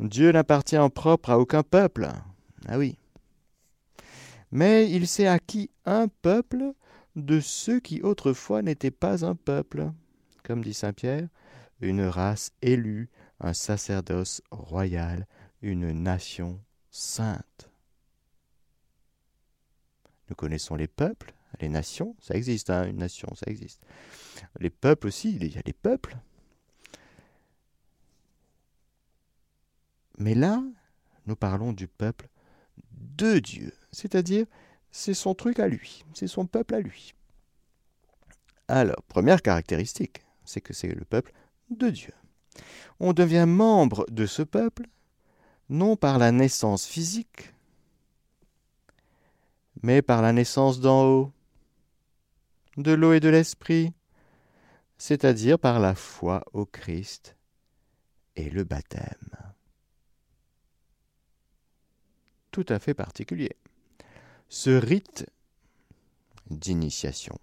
Dieu 0.00 0.30
n'appartient 0.32 0.78
en 0.78 0.90
propre 0.90 1.30
à 1.30 1.38
aucun 1.38 1.62
peuple. 1.62 2.08
Ah 2.66 2.78
oui. 2.78 2.98
Mais 4.52 4.90
il 4.90 5.06
s'est 5.06 5.26
acquis 5.26 5.70
un 5.84 6.08
peuple 6.08 6.72
de 7.16 7.40
ceux 7.40 7.80
qui 7.80 8.00
autrefois 8.02 8.62
n'étaient 8.62 8.90
pas 8.90 9.24
un 9.24 9.34
peuple. 9.34 9.90
Comme 10.44 10.62
dit 10.62 10.74
Saint 10.74 10.92
Pierre, 10.92 11.28
une 11.80 12.02
race 12.02 12.52
élue, 12.62 13.10
un 13.40 13.54
sacerdoce 13.54 14.42
royal, 14.50 15.26
une 15.62 15.90
nation 15.92 16.60
sainte. 16.90 17.70
Nous 20.28 20.36
connaissons 20.36 20.76
les 20.76 20.88
peuples, 20.88 21.32
les 21.60 21.68
nations, 21.68 22.14
ça 22.20 22.34
existe, 22.34 22.70
hein, 22.70 22.86
une 22.86 22.98
nation, 22.98 23.34
ça 23.34 23.50
existe. 23.50 23.82
Les 24.60 24.70
peuples 24.70 25.06
aussi, 25.06 25.34
il 25.34 25.54
y 25.54 25.58
a 25.58 25.62
les 25.64 25.72
peuples. 25.72 26.16
Mais 30.18 30.34
là, 30.34 30.62
nous 31.26 31.36
parlons 31.36 31.72
du 31.72 31.86
peuple 31.86 32.28
de 32.92 33.38
Dieu, 33.38 33.72
c'est-à-dire 33.92 34.46
c'est 34.90 35.14
son 35.14 35.34
truc 35.34 35.60
à 35.60 35.68
lui, 35.68 36.04
c'est 36.14 36.26
son 36.26 36.46
peuple 36.46 36.74
à 36.74 36.80
lui. 36.80 37.14
Alors, 38.66 39.02
première 39.04 39.42
caractéristique, 39.42 40.24
c'est 40.44 40.60
que 40.60 40.74
c'est 40.74 40.88
le 40.88 41.04
peuple 41.04 41.32
de 41.70 41.88
Dieu. 41.90 42.12
On 43.00 43.12
devient 43.12 43.46
membre 43.46 44.06
de 44.10 44.26
ce 44.26 44.42
peuple, 44.42 44.88
non 45.68 45.96
par 45.96 46.18
la 46.18 46.32
naissance 46.32 46.86
physique, 46.86 47.54
mais 49.82 50.02
par 50.02 50.22
la 50.22 50.32
naissance 50.32 50.80
d'en 50.80 51.04
haut, 51.04 51.32
de 52.76 52.92
l'eau 52.92 53.12
et 53.12 53.20
de 53.20 53.28
l'esprit, 53.28 53.92
c'est-à-dire 54.96 55.58
par 55.58 55.78
la 55.78 55.94
foi 55.94 56.44
au 56.52 56.66
Christ 56.66 57.36
et 58.36 58.50
le 58.50 58.64
baptême. 58.64 59.30
Tout 62.50 62.66
à 62.68 62.78
fait 62.78 62.94
particulier. 62.94 63.56
Ce 64.48 64.70
rite 64.70 65.26
d'initiation, 66.50 67.38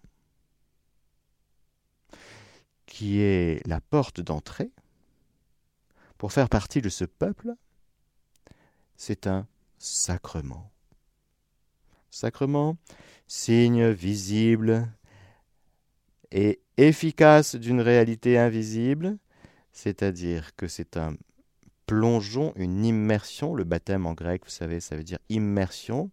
qui 2.86 3.20
est 3.20 3.66
la 3.68 3.80
porte 3.80 4.20
d'entrée 4.20 4.72
pour 6.25 6.34
faire 6.34 6.50
partie 6.50 6.82
de 6.82 6.89
ce 6.89 7.05
peuple, 7.05 7.53
c'est 8.96 9.27
un 9.27 9.46
sacrement. 9.77 10.72
Sacrement, 12.10 12.77
signe 13.27 13.91
visible 13.91 14.91
et 16.32 16.62
efficace 16.77 17.55
d'une 17.55 17.79
réalité 17.79 18.39
invisible, 18.39 19.20
c'est-à-dire 19.72 20.55
que 20.55 20.67
c'est 20.67 20.98
un 20.98 21.15
plongeon, 21.86 22.53
une 22.55 22.84
immersion. 22.84 23.53
Le 23.53 23.63
baptême 23.63 24.08
en 24.08 24.13
grec, 24.13 24.46
vous 24.46 24.50
savez, 24.50 24.79
ça 24.79 24.96
veut 24.96 25.03
dire 25.03 25.20
immersion. 25.29 26.10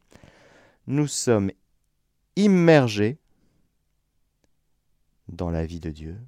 Nous 0.87 1.07
sommes 1.07 1.51
immergés 2.37 3.17
dans 5.29 5.49
la 5.49 5.65
vie 5.65 5.81
de 5.81 5.89
Dieu. 5.89 6.19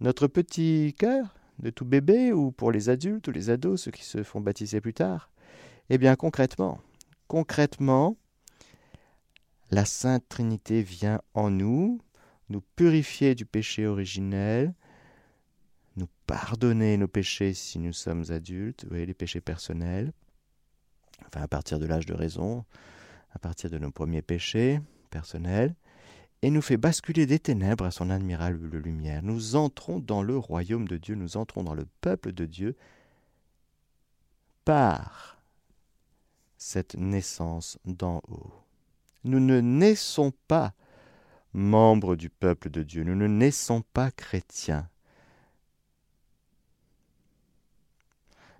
Notre 0.00 0.26
petit 0.26 0.94
cœur 0.98 1.36
de 1.58 1.70
tout 1.70 1.84
bébé, 1.84 2.32
ou 2.32 2.52
pour 2.52 2.72
les 2.72 2.88
adultes 2.88 3.28
ou 3.28 3.32
les 3.32 3.50
ados, 3.50 3.82
ceux 3.82 3.90
qui 3.90 4.04
se 4.04 4.22
font 4.22 4.40
baptiser 4.40 4.80
plus 4.80 4.94
tard, 4.94 5.30
eh 5.90 5.98
bien 5.98 6.16
concrètement, 6.16 6.80
concrètement, 7.28 8.16
la 9.70 9.84
Sainte 9.84 10.28
Trinité 10.28 10.82
vient 10.82 11.20
en 11.34 11.50
nous, 11.50 12.00
nous 12.48 12.62
purifier 12.76 13.34
du 13.34 13.46
péché 13.46 13.86
originel, 13.86 14.74
nous 15.96 16.08
pardonner 16.26 16.96
nos 16.96 17.08
péchés 17.08 17.54
si 17.54 17.78
nous 17.78 17.92
sommes 17.92 18.24
adultes, 18.30 18.84
voyez, 18.88 19.06
les 19.06 19.14
péchés 19.14 19.40
personnels, 19.40 20.12
enfin 21.26 21.42
à 21.42 21.48
partir 21.48 21.78
de 21.78 21.86
l'âge 21.86 22.06
de 22.06 22.14
raison, 22.14 22.64
à 23.34 23.38
partir 23.38 23.70
de 23.70 23.78
nos 23.78 23.90
premiers 23.90 24.22
péchés 24.22 24.80
personnels, 25.10 25.74
et 26.42 26.50
nous 26.50 26.62
fait 26.62 26.76
basculer 26.76 27.24
des 27.24 27.38
ténèbres 27.38 27.84
à 27.84 27.92
son 27.92 28.10
admirable 28.10 28.76
lumière. 28.76 29.22
Nous 29.22 29.54
entrons 29.54 30.00
dans 30.00 30.22
le 30.22 30.36
royaume 30.36 30.88
de 30.88 30.96
Dieu, 30.96 31.14
nous 31.14 31.36
entrons 31.36 31.62
dans 31.62 31.74
le 31.74 31.86
peuple 32.00 32.32
de 32.32 32.46
Dieu 32.46 32.76
par 34.64 35.40
cette 36.58 36.96
naissance 36.96 37.78
d'en 37.84 38.20
haut. 38.28 38.52
Nous 39.24 39.40
ne 39.40 39.60
naissons 39.60 40.32
pas 40.48 40.74
membres 41.52 42.16
du 42.16 42.28
peuple 42.28 42.70
de 42.70 42.82
Dieu, 42.82 43.04
nous 43.04 43.14
ne 43.14 43.28
naissons 43.28 43.82
pas 43.92 44.10
chrétiens. 44.10 44.88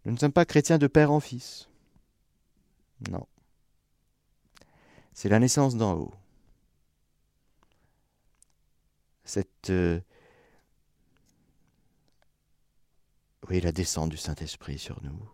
Nous 0.04 0.12
ne 0.12 0.18
sommes 0.18 0.32
pas 0.32 0.44
chrétiens 0.44 0.78
de 0.78 0.86
père 0.86 1.12
en 1.12 1.20
fils. 1.20 1.68
Non. 3.10 3.26
C'est 5.14 5.28
la 5.28 5.38
naissance 5.38 5.76
d'en 5.76 5.94
haut. 5.94 6.14
Cette... 9.24 9.70
Euh, 9.70 10.00
oui, 13.48 13.60
la 13.60 13.72
descente 13.72 14.10
du 14.10 14.16
Saint-Esprit 14.16 14.78
sur 14.78 15.02
nous. 15.02 15.28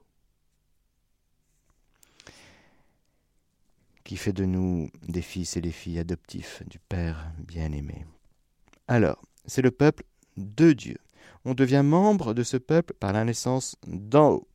qui 4.09 4.17
fait 4.17 4.33
de 4.33 4.47
nous 4.47 4.89
des 5.07 5.21
fils 5.21 5.59
et 5.59 5.61
des 5.61 5.71
filles 5.71 5.99
adoptifs 5.99 6.63
du 6.67 6.79
Père 6.79 7.31
bien-aimé. 7.37 8.07
Alors, 8.87 9.23
c'est 9.45 9.61
le 9.61 9.71
peuple 9.71 10.03
de 10.39 10.73
Dieu. 10.73 10.97
On 11.45 11.53
devient 11.53 11.83
membre 11.85 12.33
de 12.33 12.43
ce 12.43 12.57
peuple 12.57 12.95
par 12.95 13.13
la 13.13 13.25
naissance 13.25 13.77
d'en 13.87 14.31
haut. 14.31 14.49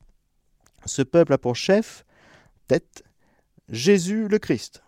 Ce 0.88 1.04
peuple 1.04 1.34
a 1.34 1.38
pour 1.38 1.56
chef, 1.56 2.04
tête, 2.68 3.04
Jésus 3.70 4.28
le 4.28 4.40
Christ. 4.40 4.83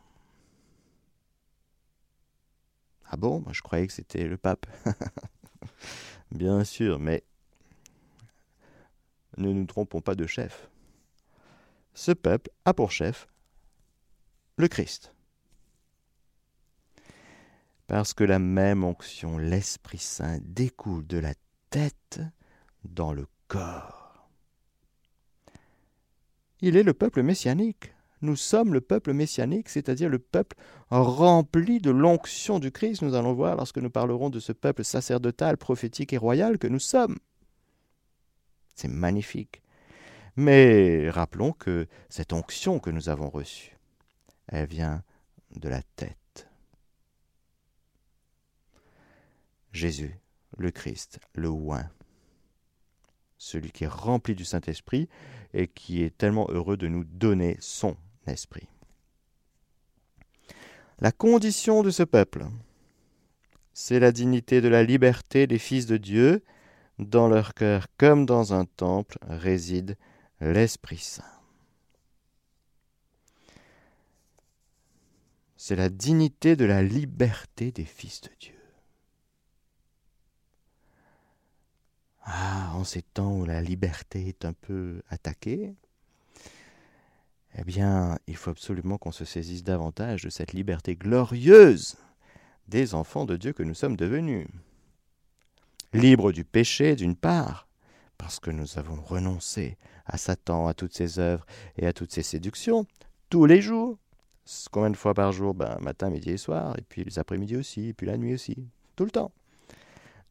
Ah 3.09 3.17
bon? 3.17 3.41
Moi 3.41 3.53
je 3.53 3.61
croyais 3.61 3.87
que 3.87 3.93
c'était 3.93 4.27
le 4.27 4.37
pape. 4.37 4.65
Bien 6.31 6.63
sûr, 6.63 6.99
mais 6.99 7.23
ne 9.37 9.51
nous 9.51 9.65
trompons 9.65 10.01
pas 10.01 10.15
de 10.15 10.27
chef. 10.27 10.69
Ce 11.93 12.11
peuple 12.11 12.49
a 12.65 12.73
pour 12.73 12.91
chef 12.91 13.27
le 14.57 14.67
Christ. 14.67 15.13
Parce 17.87 18.13
que 18.13 18.23
la 18.23 18.39
même 18.39 18.83
onction, 18.83 19.37
l'Esprit 19.37 19.99
Saint, 19.99 20.39
découle 20.41 21.05
de 21.05 21.19
la 21.19 21.33
tête 21.69 22.19
dans 22.83 23.13
le 23.13 23.27
corps. 23.47 24.29
Il 26.61 26.77
est 26.77 26.83
le 26.83 26.93
peuple 26.93 27.21
messianique. 27.21 27.94
Nous 28.25 28.35
sommes 28.35 28.73
le 28.73 28.81
peuple 28.81 29.13
messianique, 29.13 29.69
c'est-à-dire 29.69 30.09
le 30.09 30.19
peuple 30.19 30.57
rempli 30.89 31.79
de 31.79 31.91
l'onction 31.91 32.59
du 32.59 32.71
Christ. 32.71 33.03
Nous 33.03 33.13
allons 33.13 33.33
voir 33.33 33.55
lorsque 33.55 33.77
nous 33.77 33.89
parlerons 33.89 34.29
de 34.29 34.39
ce 34.39 34.51
peuple 34.51 34.83
sacerdotal, 34.83 35.57
prophétique 35.57 36.11
et 36.11 36.17
royal 36.17 36.57
que 36.57 36.67
nous 36.67 36.79
sommes. 36.79 37.17
C'est 38.75 38.89
magnifique. 38.89 39.61
Mais 40.35 41.09
rappelons 41.09 41.53
que 41.53 41.87
cette 42.09 42.33
onction 42.33 42.79
que 42.79 42.89
nous 42.89 43.07
avons 43.09 43.29
reçue, 43.29 43.77
elle 44.47 44.67
vient 44.67 45.03
de 45.55 45.69
la 45.69 45.81
tête. 45.81 46.49
Jésus, 49.71 50.19
le 50.57 50.71
Christ, 50.71 51.19
le 51.35 51.49
oint, 51.49 51.89
celui 53.37 53.71
qui 53.71 53.83
est 53.83 53.87
rempli 53.87 54.35
du 54.35 54.45
Saint-Esprit 54.45 55.07
et 55.53 55.67
qui 55.67 56.01
est 56.03 56.17
tellement 56.17 56.47
heureux 56.49 56.77
de 56.77 56.87
nous 56.87 57.03
donner 57.03 57.57
son 57.59 57.95
esprit. 58.33 58.67
La 60.99 61.11
condition 61.11 61.83
de 61.83 61.89
ce 61.89 62.03
peuple, 62.03 62.45
c'est 63.73 63.99
la 63.99 64.13
dignité 64.13 64.61
de 64.61 64.69
la 64.69 64.83
liberté 64.83 65.47
des 65.47 65.59
fils 65.59 65.85
de 65.85 65.97
Dieu. 65.97 66.43
Dans 66.97 67.27
leur 67.27 67.53
cœur 67.53 67.87
comme 67.97 68.25
dans 68.25 68.53
un 68.53 68.63
temple 68.63 69.17
réside 69.27 69.97
l'Esprit 70.39 70.97
Saint. 70.97 71.23
C'est 75.57 75.75
la 75.75 75.89
dignité 75.89 76.55
de 76.55 76.63
la 76.63 76.81
liberté 76.81 77.73
des 77.73 77.83
fils 77.83 78.21
de 78.21 78.29
Dieu. 78.39 78.55
Ah, 82.21 82.71
en 82.75 82.85
ces 82.85 83.01
temps 83.01 83.33
où 83.33 83.45
la 83.45 83.61
liberté 83.61 84.29
est 84.29 84.45
un 84.45 84.53
peu 84.53 85.01
attaquée, 85.09 85.75
eh 87.57 87.63
bien, 87.63 88.17
il 88.27 88.35
faut 88.35 88.51
absolument 88.51 88.97
qu'on 88.97 89.11
se 89.11 89.25
saisisse 89.25 89.63
davantage 89.63 90.23
de 90.23 90.29
cette 90.29 90.53
liberté 90.53 90.95
glorieuse 90.95 91.95
des 92.67 92.93
enfants 92.95 93.25
de 93.25 93.37
Dieu 93.37 93.53
que 93.53 93.63
nous 93.63 93.73
sommes 93.73 93.95
devenus. 93.95 94.47
Libres 95.93 96.33
du 96.33 96.43
péché, 96.43 96.95
d'une 96.95 97.15
part, 97.15 97.67
parce 98.17 98.39
que 98.39 98.51
nous 98.51 98.77
avons 98.77 99.01
renoncé 99.01 99.77
à 100.05 100.17
Satan, 100.17 100.67
à 100.67 100.73
toutes 100.73 100.93
ses 100.93 101.19
œuvres 101.19 101.45
et 101.77 101.87
à 101.87 101.93
toutes 101.93 102.11
ses 102.11 102.23
séductions, 102.23 102.85
tous 103.29 103.45
les 103.45 103.61
jours. 103.61 103.97
Combien 104.71 104.89
de 104.89 104.97
fois 104.97 105.13
par 105.13 105.31
jour? 105.31 105.53
Ben, 105.53 105.77
Matin, 105.79 106.09
midi 106.09 106.31
et 106.31 106.37
soir, 106.37 106.75
et 106.77 106.81
puis 106.81 107.03
les 107.03 107.19
après-midi 107.19 107.55
aussi, 107.55 107.87
et 107.87 107.93
puis 107.93 108.07
la 108.07 108.17
nuit 108.17 108.33
aussi, 108.33 108.67
tout 108.95 109.05
le 109.05 109.11
temps. 109.11 109.31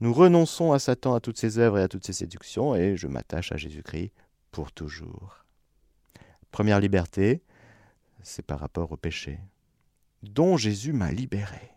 Nous 0.01 0.13
renonçons 0.13 0.73
à 0.73 0.79
Satan, 0.79 1.15
à 1.15 1.21
toutes 1.21 1.39
ses 1.39 1.59
œuvres 1.59 1.79
et 1.79 1.83
à 1.83 1.89
toutes 1.89 2.05
ses 2.05 2.13
séductions, 2.13 2.75
et 2.75 2.97
je 2.97 3.07
m'attache 3.07 3.53
à 3.53 3.57
Jésus-Christ 3.57 4.13
pour 4.51 4.73
toujours. 4.73 5.44
Première 6.55 6.79
liberté, 6.79 7.43
c'est 8.23 8.47
par 8.47 8.61
rapport 8.61 8.93
au 8.93 8.97
péché, 8.97 9.41
dont 10.23 10.57
Jésus 10.57 10.93
m'a 10.93 11.11
libéré. 11.11 11.73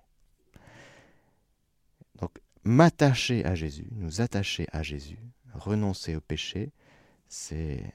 Donc, 2.21 2.37
m'attacher 2.63 3.43
à 3.43 3.55
Jésus, 3.55 3.87
nous 3.93 4.21
attacher 4.21 4.67
à 4.71 4.83
Jésus, 4.83 5.17
renoncer 5.55 6.15
au 6.15 6.21
péché, 6.21 6.73
c'est 7.27 7.91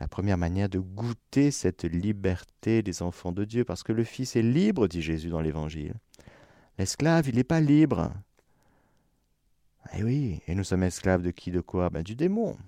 la 0.00 0.06
première 0.06 0.36
manière 0.36 0.68
de 0.68 0.80
goûter 0.80 1.50
cette 1.50 1.84
liberté 1.84 2.82
des 2.82 3.00
enfants 3.00 3.32
de 3.32 3.46
Dieu, 3.46 3.64
parce 3.64 3.82
que 3.82 3.94
le 3.94 4.04
Fils 4.04 4.36
est 4.36 4.42
libre, 4.42 4.88
dit 4.88 5.00
Jésus 5.00 5.30
dans 5.30 5.40
l'Évangile. 5.40 5.94
L'esclave, 6.76 7.30
il 7.30 7.36
n'est 7.36 7.42
pas 7.42 7.62
libre. 7.62 8.12
Eh 9.94 10.04
oui, 10.04 10.42
et 10.46 10.54
nous 10.54 10.64
sommes 10.64 10.82
esclaves 10.82 11.22
de 11.22 11.30
qui, 11.30 11.50
de 11.50 11.62
quoi? 11.62 11.88
Ben, 11.88 12.02
Du 12.02 12.16
démon. 12.16 12.58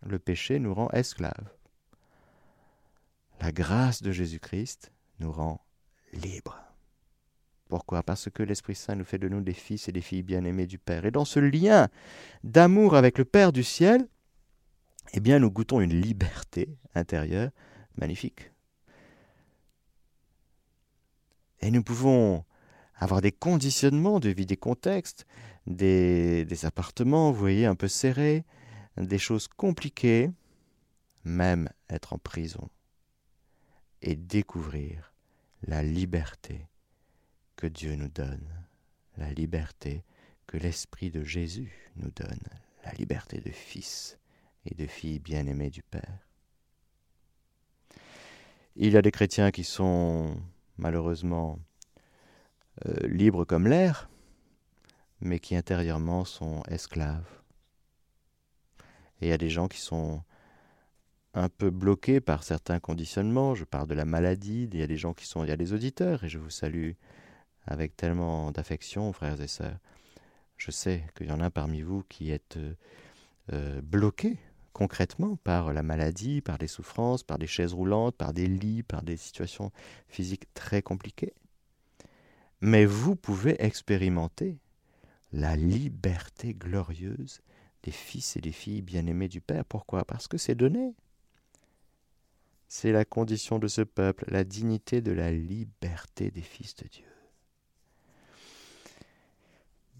Le 0.00 0.18
péché 0.18 0.58
nous 0.58 0.72
rend 0.72 0.88
esclaves. 0.92 1.55
La 3.40 3.52
grâce 3.52 4.02
de 4.02 4.12
Jésus-Christ 4.12 4.92
nous 5.20 5.30
rend 5.30 5.64
libres. 6.12 6.58
Pourquoi? 7.68 8.02
Parce 8.02 8.30
que 8.30 8.42
l'Esprit 8.42 8.74
Saint 8.74 8.94
nous 8.94 9.04
fait 9.04 9.18
de 9.18 9.28
nous 9.28 9.40
des 9.40 9.52
fils 9.52 9.88
et 9.88 9.92
des 9.92 10.00
filles 10.00 10.22
bien-aimés 10.22 10.66
du 10.66 10.78
Père. 10.78 11.04
Et 11.04 11.10
dans 11.10 11.24
ce 11.24 11.40
lien 11.40 11.88
d'amour 12.44 12.94
avec 12.94 13.18
le 13.18 13.24
Père 13.24 13.52
du 13.52 13.64
ciel, 13.64 14.06
eh 15.12 15.20
bien, 15.20 15.38
nous 15.38 15.50
goûtons 15.50 15.80
une 15.80 16.00
liberté 16.00 16.76
intérieure 16.94 17.50
magnifique. 17.96 18.52
Et 21.60 21.70
nous 21.70 21.82
pouvons 21.82 22.44
avoir 22.94 23.20
des 23.20 23.32
conditionnements 23.32 24.20
de 24.20 24.30
vie, 24.30 24.46
des 24.46 24.56
contextes, 24.56 25.26
des, 25.66 26.44
des 26.44 26.66
appartements, 26.66 27.32
vous 27.32 27.38
voyez, 27.38 27.66
un 27.66 27.74
peu 27.74 27.88
serrés, 27.88 28.44
des 28.96 29.18
choses 29.18 29.48
compliquées, 29.48 30.30
même 31.24 31.68
être 31.90 32.12
en 32.12 32.18
prison 32.18 32.68
et 34.02 34.16
découvrir 34.16 35.12
la 35.62 35.82
liberté 35.82 36.66
que 37.56 37.66
Dieu 37.66 37.94
nous 37.96 38.08
donne, 38.08 38.48
la 39.16 39.32
liberté 39.32 40.04
que 40.46 40.56
l'Esprit 40.56 41.10
de 41.10 41.24
Jésus 41.24 41.90
nous 41.96 42.10
donne, 42.10 42.42
la 42.84 42.92
liberté 42.92 43.40
de 43.40 43.50
fils 43.50 44.18
et 44.64 44.74
de 44.74 44.86
filles 44.86 45.18
bien-aimés 45.18 45.70
du 45.70 45.82
Père. 45.82 46.26
Il 48.76 48.92
y 48.92 48.96
a 48.96 49.02
des 49.02 49.10
chrétiens 49.10 49.50
qui 49.50 49.64
sont 49.64 50.36
malheureusement 50.76 51.58
euh, 52.86 53.06
libres 53.06 53.44
comme 53.44 53.66
l'air, 53.66 54.10
mais 55.20 55.40
qui 55.40 55.56
intérieurement 55.56 56.24
sont 56.24 56.62
esclaves. 56.68 57.40
Et 59.20 59.26
il 59.26 59.28
y 59.28 59.32
a 59.32 59.38
des 59.38 59.48
gens 59.48 59.66
qui 59.66 59.80
sont 59.80 60.22
un 61.36 61.50
peu 61.50 61.70
bloqués 61.70 62.20
par 62.20 62.42
certains 62.42 62.80
conditionnements. 62.80 63.54
Je 63.54 63.64
parle 63.64 63.86
de 63.86 63.94
la 63.94 64.06
maladie, 64.06 64.68
il 64.72 64.78
y 64.78 64.82
a 64.82 64.86
des 64.86 64.96
gens 64.96 65.12
qui 65.12 65.26
sont, 65.26 65.44
il 65.44 65.48
y 65.48 65.52
a 65.52 65.56
des 65.56 65.72
auditeurs, 65.74 66.24
et 66.24 66.28
je 66.28 66.38
vous 66.38 66.50
salue 66.50 66.92
avec 67.66 67.96
tellement 67.96 68.50
d'affection, 68.50 69.12
frères 69.12 69.40
et 69.40 69.46
sœurs. 69.46 69.78
Je 70.56 70.70
sais 70.70 71.04
qu'il 71.14 71.26
y 71.26 71.32
en 71.32 71.40
a 71.40 71.50
parmi 71.50 71.82
vous 71.82 72.02
qui 72.08 72.30
êtes 72.30 72.56
euh, 72.56 72.74
euh, 73.52 73.80
bloqués 73.82 74.38
concrètement 74.72 75.36
par 75.36 75.72
la 75.72 75.82
maladie, 75.82 76.40
par 76.40 76.58
des 76.58 76.66
souffrances, 76.66 77.22
par 77.22 77.38
des 77.38 77.46
chaises 77.46 77.74
roulantes, 77.74 78.16
par 78.16 78.32
des 78.32 78.46
lits, 78.46 78.82
par 78.82 79.02
des 79.02 79.16
situations 79.16 79.72
physiques 80.08 80.52
très 80.54 80.80
compliquées. 80.80 81.34
Mais 82.62 82.86
vous 82.86 83.14
pouvez 83.14 83.62
expérimenter 83.62 84.58
la 85.32 85.56
liberté 85.56 86.54
glorieuse 86.54 87.40
des 87.82 87.90
fils 87.90 88.36
et 88.36 88.40
des 88.40 88.52
filles 88.52 88.82
bien-aimés 88.82 89.28
du 89.28 89.40
Père. 89.42 89.64
Pourquoi? 89.64 90.04
Parce 90.04 90.28
que 90.28 90.38
c'est 90.38 90.54
donné. 90.54 90.94
C'est 92.68 92.92
la 92.92 93.04
condition 93.04 93.58
de 93.58 93.68
ce 93.68 93.82
peuple, 93.82 94.24
la 94.28 94.44
dignité 94.44 95.00
de 95.00 95.12
la 95.12 95.30
liberté 95.30 96.30
des 96.30 96.42
fils 96.42 96.74
de 96.76 96.88
Dieu 96.88 97.06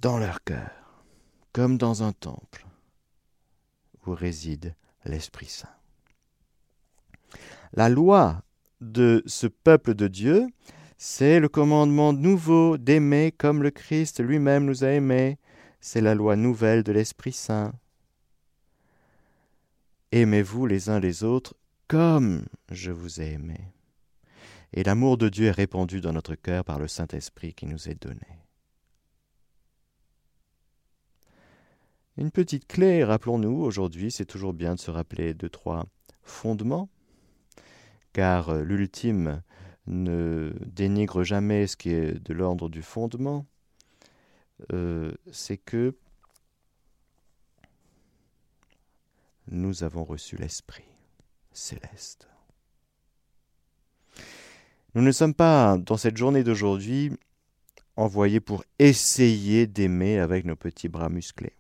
dans 0.01 0.19
leur 0.19 0.45
cœur, 0.45 0.71
comme 1.53 1.79
dans 1.79 2.03
un 2.03 2.13
temple 2.13 2.67
où 4.07 4.13
réside 4.13 4.75
l'Esprit 5.05 5.47
Saint. 5.47 5.75
La 7.73 7.89
loi 7.89 8.43
de 8.81 9.23
ce 9.27 9.47
peuple 9.47 9.95
de 9.95 10.07
Dieu, 10.07 10.47
c'est 10.99 11.41
le 11.41 11.49
commandement 11.49 12.13
nouveau 12.13 12.79
d'aimer 12.79 13.33
comme 13.33 13.63
le 13.63 13.71
Christ 13.71 14.23
lui-même 14.23 14.65
nous 14.65 14.85
a 14.85 14.89
aimés. 14.89 15.39
C'est 15.81 16.01
la 16.01 16.15
loi 16.15 16.37
nouvelle 16.37 16.83
de 16.83 16.93
l'Esprit 16.93 17.33
Saint. 17.33 17.73
Aimez-vous 20.13 20.67
les 20.67 20.89
uns 20.89 21.01
les 21.01 21.25
autres 21.25 21.55
comme 21.89 22.47
je 22.71 22.91
vous 22.91 23.21
ai 23.21 23.33
aimé. 23.33 23.73
Et 24.73 24.83
l'amour 24.83 25.17
de 25.17 25.29
Dieu 25.29 25.47
est 25.47 25.53
répandu 25.53 26.01
dans 26.01 26.13
notre 26.13 26.35
cœur 26.35 26.65
par 26.65 26.79
le 26.79 26.89
Saint-Esprit 26.89 27.55
qui 27.55 27.67
nous 27.67 27.89
est 27.89 28.01
donné. 28.01 28.27
Une 32.17 32.31
petite 32.31 32.67
clé, 32.67 33.05
rappelons-nous, 33.05 33.63
aujourd'hui, 33.63 34.11
c'est 34.11 34.25
toujours 34.25 34.55
bien 34.55 34.75
de 34.75 34.81
se 34.81 34.91
rappeler 34.91 35.35
de 35.35 35.49
trois 35.49 35.87
fondements, 36.23 36.89
car 38.13 38.49
euh, 38.49 38.63
l'ultime 38.65 39.43
ne 39.87 40.55
dénigre 40.65 41.23
jamais 41.23 41.67
ce 41.67 41.77
qui 41.77 41.91
est 41.91 42.19
de 42.19 42.33
l'ordre 42.33 42.69
du 42.69 42.83
fondement, 42.83 43.47
euh, 44.73 45.13
c'est 45.31 45.59
que 45.59 45.95
nous 49.49 49.85
avons 49.85 50.03
reçu 50.03 50.37
l'Esprit 50.37 50.96
céleste. 51.57 52.29
Nous 54.95 55.03
ne 55.03 55.13
sommes 55.13 55.35
pas, 55.35 55.77
dans 55.79 55.97
cette 55.97 56.17
journée 56.17 56.43
d'aujourd'hui, 56.43 57.13
envoyés 57.97 58.41
pour 58.41 58.65
essayer 58.79 59.67
d'aimer 59.67 60.19
avec 60.19 60.45
nos 60.45 60.57
petits 60.57 60.89
bras 60.89 61.09
musclés. 61.09 61.57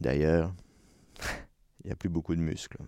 D'ailleurs, 0.00 0.54
il 1.84 1.86
n'y 1.86 1.92
a 1.92 1.96
plus 1.96 2.08
beaucoup 2.08 2.34
de 2.34 2.40
muscles. 2.40 2.78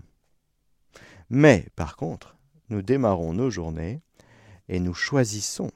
Mais, 1.30 1.68
par 1.76 1.96
contre, 1.96 2.37
nous 2.70 2.83
démarrons 2.83 3.35
nos 3.35 3.50
journées 3.50 4.00
et 4.68 4.80
nous 4.80 4.94
choisissons 4.94 5.70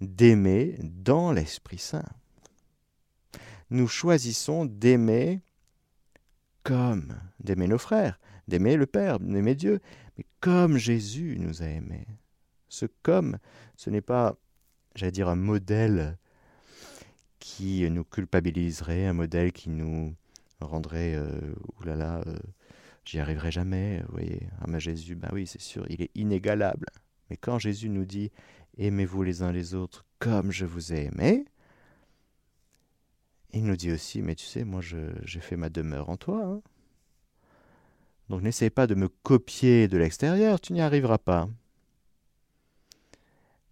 d'aimer 0.00 0.76
dans 0.82 1.32
l'Esprit 1.32 1.78
Saint. 1.78 2.08
Nous 3.70 3.86
choisissons 3.86 4.64
d'aimer 4.64 5.42
comme, 6.70 7.16
d'aimer 7.40 7.66
nos 7.66 7.78
frères, 7.78 8.20
d'aimer 8.46 8.76
le 8.76 8.86
Père, 8.86 9.18
d'aimer 9.18 9.56
Dieu, 9.56 9.80
mais 10.16 10.24
comme 10.38 10.76
Jésus 10.76 11.36
nous 11.36 11.62
a 11.62 11.66
aimés. 11.66 12.06
Ce 12.68 12.86
comme, 13.02 13.38
ce 13.74 13.90
n'est 13.90 14.00
pas, 14.00 14.36
j'allais 14.94 15.10
dire, 15.10 15.28
un 15.28 15.34
modèle 15.34 16.16
qui 17.40 17.90
nous 17.90 18.04
culpabiliserait, 18.04 19.06
un 19.06 19.14
modèle 19.14 19.50
qui 19.50 19.68
nous 19.68 20.14
rendrait 20.60 21.16
euh, 21.16 21.40
oulala, 21.80 22.22
euh, 22.28 22.38
j'y 23.04 23.18
arriverai 23.18 23.50
jamais, 23.50 24.04
vous 24.06 24.12
voyez. 24.12 24.46
Ah, 24.60 24.66
mais 24.68 24.78
Jésus, 24.78 25.16
ben 25.16 25.30
oui, 25.32 25.48
c'est 25.48 25.60
sûr, 25.60 25.84
il 25.88 26.02
est 26.02 26.12
inégalable. 26.14 26.86
Mais 27.30 27.36
quand 27.36 27.58
Jésus 27.58 27.88
nous 27.88 28.04
dit 28.04 28.30
aimez-vous 28.78 29.24
les 29.24 29.42
uns 29.42 29.50
les 29.50 29.74
autres 29.74 30.06
comme 30.20 30.52
je 30.52 30.66
vous 30.66 30.92
ai 30.92 31.06
aimé, 31.06 31.46
il 33.52 33.64
nous 33.64 33.76
dit 33.76 33.92
aussi, 33.92 34.22
mais 34.22 34.34
tu 34.34 34.46
sais, 34.46 34.64
moi 34.64 34.80
j'ai 34.80 35.40
fait 35.40 35.56
ma 35.56 35.68
demeure 35.68 36.10
en 36.10 36.16
toi. 36.16 36.44
Hein. 36.44 36.62
Donc 38.28 38.42
n'essaie 38.42 38.70
pas 38.70 38.86
de 38.86 38.94
me 38.94 39.08
copier 39.08 39.88
de 39.88 39.98
l'extérieur, 39.98 40.60
tu 40.60 40.72
n'y 40.72 40.80
arriveras 40.80 41.18
pas. 41.18 41.48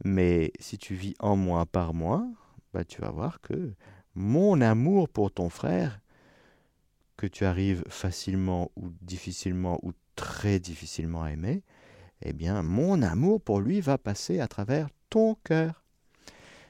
Mais 0.04 0.52
si 0.58 0.78
tu 0.78 0.94
vis 0.94 1.14
en 1.18 1.36
moi 1.36 1.66
par 1.66 1.94
moi, 1.94 2.26
bah, 2.72 2.84
tu 2.84 3.00
vas 3.00 3.10
voir 3.10 3.40
que 3.40 3.72
mon 4.14 4.60
amour 4.60 5.08
pour 5.08 5.32
ton 5.32 5.48
frère, 5.48 6.00
que 7.16 7.26
tu 7.26 7.44
arrives 7.44 7.84
facilement 7.88 8.70
ou 8.76 8.90
difficilement 9.02 9.78
ou 9.82 9.92
très 10.16 10.60
difficilement 10.60 11.22
à 11.24 11.32
aimer, 11.32 11.62
eh 12.22 12.32
bien, 12.32 12.62
mon 12.62 13.02
amour 13.02 13.40
pour 13.40 13.60
lui 13.60 13.80
va 13.80 13.98
passer 13.98 14.40
à 14.40 14.48
travers 14.48 14.88
ton 15.10 15.36
cœur. 15.44 15.84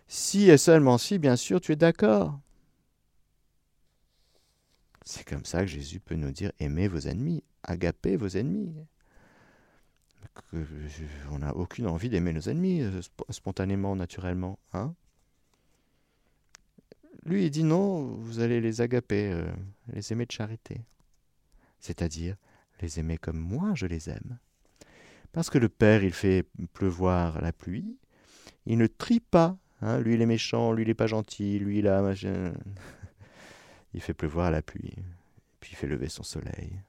Si 0.08 0.50
et 0.50 0.58
seulement 0.58 0.98
si, 0.98 1.18
bien 1.18 1.36
sûr, 1.36 1.60
tu 1.60 1.72
es 1.72 1.76
d'accord. 1.76 2.38
C'est 5.10 5.24
comme 5.24 5.46
ça 5.46 5.62
que 5.62 5.68
Jésus 5.68 6.00
peut 6.00 6.16
nous 6.16 6.32
dire 6.32 6.52
aimez 6.60 6.86
vos 6.86 6.98
ennemis, 6.98 7.42
agapez 7.62 8.18
vos 8.18 8.28
ennemis. 8.28 8.74
on 11.30 11.38
n'a 11.38 11.56
aucune 11.56 11.86
envie 11.86 12.10
d'aimer 12.10 12.34
nos 12.34 12.42
ennemis 12.42 12.82
euh, 12.82 13.00
spontanément, 13.30 13.96
naturellement. 13.96 14.58
Hein 14.74 14.94
Lui, 17.24 17.46
il 17.46 17.50
dit 17.50 17.64
non, 17.64 18.02
vous 18.02 18.40
allez 18.40 18.60
les 18.60 18.82
agaper, 18.82 19.32
euh, 19.32 19.50
les 19.94 20.12
aimer 20.12 20.26
de 20.26 20.32
charité. 20.32 20.82
C'est-à-dire 21.80 22.36
les 22.82 23.00
aimer 23.00 23.16
comme 23.16 23.38
moi 23.38 23.72
je 23.74 23.86
les 23.86 24.10
aime. 24.10 24.38
Parce 25.32 25.48
que 25.48 25.56
le 25.56 25.70
Père, 25.70 26.04
il 26.04 26.12
fait 26.12 26.44
pleuvoir 26.74 27.40
la 27.40 27.54
pluie, 27.54 27.96
il 28.66 28.76
ne 28.76 28.86
trie 28.86 29.20
pas 29.20 29.56
Hein, 29.80 30.00
lui, 30.00 30.14
il 30.14 30.22
est 30.22 30.26
méchant, 30.26 30.72
lui, 30.72 30.82
il 30.82 30.88
n'est 30.88 30.94
pas 30.94 31.06
gentil, 31.06 31.58
lui, 31.58 31.78
il 31.78 31.88
a. 31.88 32.12
il 33.94 34.00
fait 34.00 34.14
pleuvoir 34.14 34.50
la 34.50 34.62
pluie, 34.62 34.94
puis 35.60 35.72
il 35.72 35.76
fait 35.76 35.86
lever 35.86 36.08
son 36.08 36.22
soleil 36.22 36.80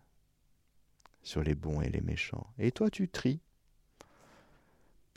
sur 1.23 1.43
les 1.43 1.55
bons 1.55 1.81
et 1.81 1.89
les 1.89 2.01
méchants. 2.01 2.47
Et 2.57 2.71
toi, 2.71 2.89
tu 2.89 3.07
tries. 3.07 3.39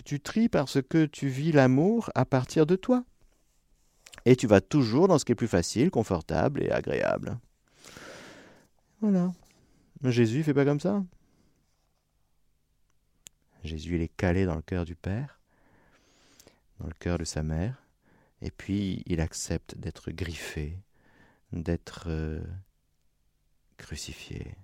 Tu 0.05 0.21
tries 0.21 0.49
parce 0.49 0.83
que 0.83 1.07
tu 1.07 1.29
vis 1.29 1.53
l'amour 1.53 2.11
à 2.15 2.25
partir 2.25 2.67
de 2.67 2.77
toi. 2.77 3.05
Et 4.25 4.37
tu 4.37 4.47
vas 4.47 4.61
toujours 4.61 5.09
dans 5.09 5.19
ce 5.19 5.25
qui 5.25 5.33
est 5.33 5.37
plus 5.37 5.49
facile, 5.49 5.91
confortable 5.91 6.63
et 6.63 6.71
agréable. 6.71 7.39
Voilà. 9.01 9.33
Jésus, 10.05 10.39
il 10.39 10.45
fait 10.45 10.55
pas 10.55 10.65
comme 10.65 10.81
ça. 10.81 11.05
Jésus, 13.65 13.95
il 13.95 14.03
est 14.03 14.17
calé 14.17 14.45
dans 14.45 14.57
le 14.57 14.63
cœur 14.63 14.85
du 14.85 14.97
Père 14.97 15.39
dans 16.83 16.89
le 16.89 16.95
cœur 16.99 17.19
de 17.19 17.25
sa 17.25 17.43
mère, 17.43 17.81
et 18.41 18.51
puis 18.51 19.03
il 19.07 19.21
accepte 19.21 19.77
d'être 19.77 20.11
griffé, 20.11 20.79
d'être 21.53 22.05
euh, 22.07 22.43
crucifié. 23.77 24.55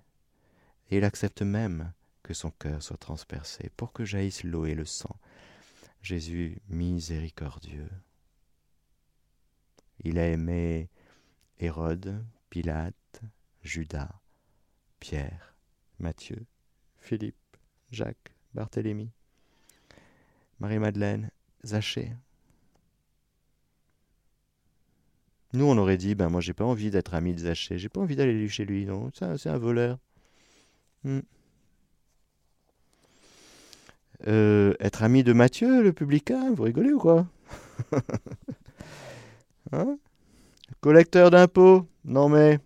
Et 0.89 0.97
il 0.97 1.03
accepte 1.03 1.41
même 1.41 1.93
que 2.23 2.33
son 2.33 2.51
cœur 2.51 2.81
soit 2.81 2.97
transpercé 2.97 3.69
pour 3.77 3.93
que 3.93 4.05
jaillisse 4.05 4.43
l'eau 4.43 4.65
et 4.65 4.75
le 4.75 4.85
sang. 4.85 5.15
Jésus 6.01 6.61
miséricordieux. 6.69 7.89
Il 10.03 10.17
a 10.17 10.27
aimé 10.27 10.89
Hérode, 11.59 12.23
Pilate, 12.49 13.21
Judas, 13.63 14.21
Pierre, 14.99 15.55
Matthieu, 15.99 16.45
Philippe, 16.99 17.35
Jacques, 17.91 18.33
Barthélemy, 18.53 19.11
Marie-Madeleine 20.59 21.31
Zaché. 21.65 22.13
Nous, 25.53 25.65
on 25.65 25.77
aurait 25.77 25.97
dit, 25.97 26.15
ben 26.15 26.29
moi, 26.29 26.41
j'ai 26.41 26.53
pas 26.53 26.65
envie 26.65 26.91
d'être 26.91 27.13
ami 27.13 27.33
de 27.33 27.39
Zaché, 27.39 27.77
j'ai 27.77 27.89
pas 27.89 28.01
envie 28.01 28.15
d'aller 28.15 28.47
chez 28.47 28.65
lui, 28.65 28.85
non, 28.85 29.09
c'est 29.13 29.49
un 29.49 29.57
voleur. 29.57 29.97
Hmm. 31.03 31.19
Euh, 34.27 34.73
être 34.79 35.01
ami 35.03 35.23
de 35.23 35.33
Mathieu, 35.33 35.81
le 35.81 35.93
publicain, 35.93 36.51
vous 36.53 36.63
rigolez 36.63 36.91
ou 36.91 36.99
quoi? 36.99 37.25
Hein? 39.71 39.99
Collecteur 40.81 41.29
d'impôts? 41.29 41.87
Non 42.03 42.27
mais... 42.27 42.59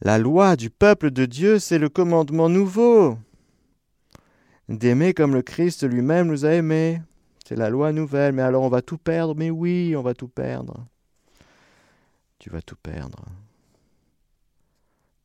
La 0.00 0.18
loi 0.18 0.56
du 0.56 0.70
peuple 0.70 1.10
de 1.10 1.26
Dieu, 1.26 1.58
c'est 1.58 1.78
le 1.78 1.90
commandement 1.90 2.48
nouveau 2.48 3.18
d'aimer 4.68 5.14
comme 5.14 5.34
le 5.34 5.42
Christ 5.42 5.88
lui-même 5.88 6.28
nous 6.28 6.44
a 6.44 6.50
aimés. 6.50 7.00
C'est 7.46 7.54
la 7.54 7.70
loi 7.70 7.92
nouvelle, 7.92 8.32
mais 8.32 8.42
alors 8.42 8.64
on 8.64 8.68
va 8.68 8.82
tout 8.82 8.98
perdre, 8.98 9.36
mais 9.36 9.50
oui, 9.50 9.94
on 9.96 10.02
va 10.02 10.14
tout 10.14 10.26
perdre. 10.26 10.84
Tu 12.40 12.50
vas 12.50 12.60
tout 12.60 12.74
perdre. 12.74 13.24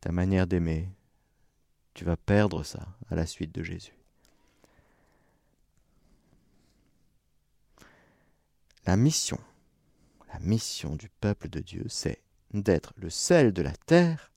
Ta 0.01 0.11
manière 0.11 0.45
d'aimer, 0.45 0.87
tu 1.95 2.05
vas 2.05 2.17
perdre 2.17 2.61
ça 2.61 2.85
à 3.09 3.15
la 3.15 3.25
suite 3.25 3.55
de 3.55 3.63
Jésus. 3.63 3.97
La 8.85 8.97
mission, 8.97 9.39
la 10.31 10.37
mission 10.41 10.95
du 10.95 11.09
peuple 11.09 11.49
de 11.49 11.59
Dieu, 11.59 11.85
c'est 11.89 12.21
d'être 12.53 12.93
le 12.97 13.09
sel 13.09 13.51
de 13.51 13.63
la 13.63 13.73
terre 13.87 14.31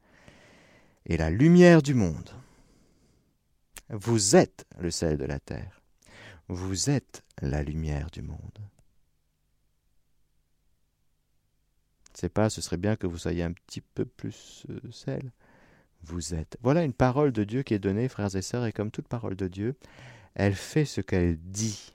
et 1.05 1.19
la 1.19 1.29
lumière 1.29 1.83
du 1.83 1.93
monde. 1.93 2.31
Vous 3.91 4.37
êtes 4.37 4.65
le 4.79 4.91
sel 4.91 5.19
de 5.19 5.27
la 5.27 5.39
terre. 5.39 5.84
Vous 6.49 6.91
êtes 6.91 7.25
la 7.41 7.63
lumière 7.63 8.11
du 8.11 8.23
monde. 8.23 8.59
C'est 12.13 12.29
pas, 12.29 12.49
ce 12.49 12.61
serait 12.61 12.77
bien 12.77 12.97
que 12.97 13.07
vous 13.07 13.19
soyez 13.19 13.43
un 13.43 13.53
petit 13.53 13.81
peu 13.81 14.05
plus 14.05 14.67
euh, 14.71 14.81
sel. 14.93 15.33
Vous 16.03 16.35
êtes. 16.35 16.57
Voilà 16.63 16.85
une 16.85 16.93
parole 16.93 17.33
de 17.33 17.45
Dieu 17.45 17.63
qui 17.63 17.75
est 17.75 17.79
donnée, 17.79 18.09
frères 18.09 18.37
et 18.37 18.43
sœurs, 18.43 18.67
et 18.67 18.73
comme 18.73 18.91
toute 18.91 19.09
parole 19.09 19.37
de 19.37 19.49
Dieu, 19.49 19.75
elle 20.35 20.55
fait 20.55 20.85
ce 20.85 21.01
qu'elle 21.01 21.39
dit. 21.39 21.93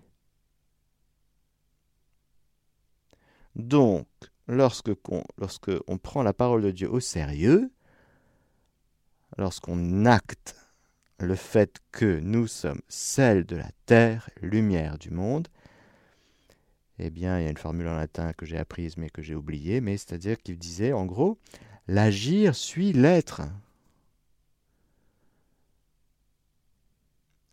Donc, 3.55 4.07
lorsque 4.47 4.91
lorsque 5.37 5.71
on 5.87 5.97
prend 5.97 6.23
la 6.23 6.33
parole 6.33 6.63
de 6.63 6.71
Dieu 6.71 6.91
au 6.91 6.99
sérieux, 6.99 7.71
lorsqu'on 9.37 10.05
acte 10.05 10.55
le 11.19 11.35
fait 11.35 11.79
que 11.91 12.19
nous 12.19 12.47
sommes 12.47 12.81
celle 12.87 13.45
de 13.45 13.55
la 13.55 13.69
terre, 13.85 14.29
lumière 14.41 14.97
du 14.97 15.11
monde, 15.11 15.47
eh 16.97 17.09
bien, 17.09 17.39
il 17.39 17.43
y 17.43 17.47
a 17.47 17.49
une 17.49 17.57
formule 17.57 17.87
en 17.87 17.95
latin 17.95 18.33
que 18.33 18.45
j'ai 18.45 18.57
apprise 18.57 18.97
mais 18.97 19.09
que 19.09 19.21
j'ai 19.21 19.35
oubliée, 19.35 19.81
mais 19.81 19.97
c'est-à-dire 19.97 20.37
qu'il 20.37 20.57
disait 20.57 20.93
en 20.93 21.05
gros, 21.05 21.37
l'agir 21.87 22.55
suit 22.55 22.93
l'être. 22.93 23.41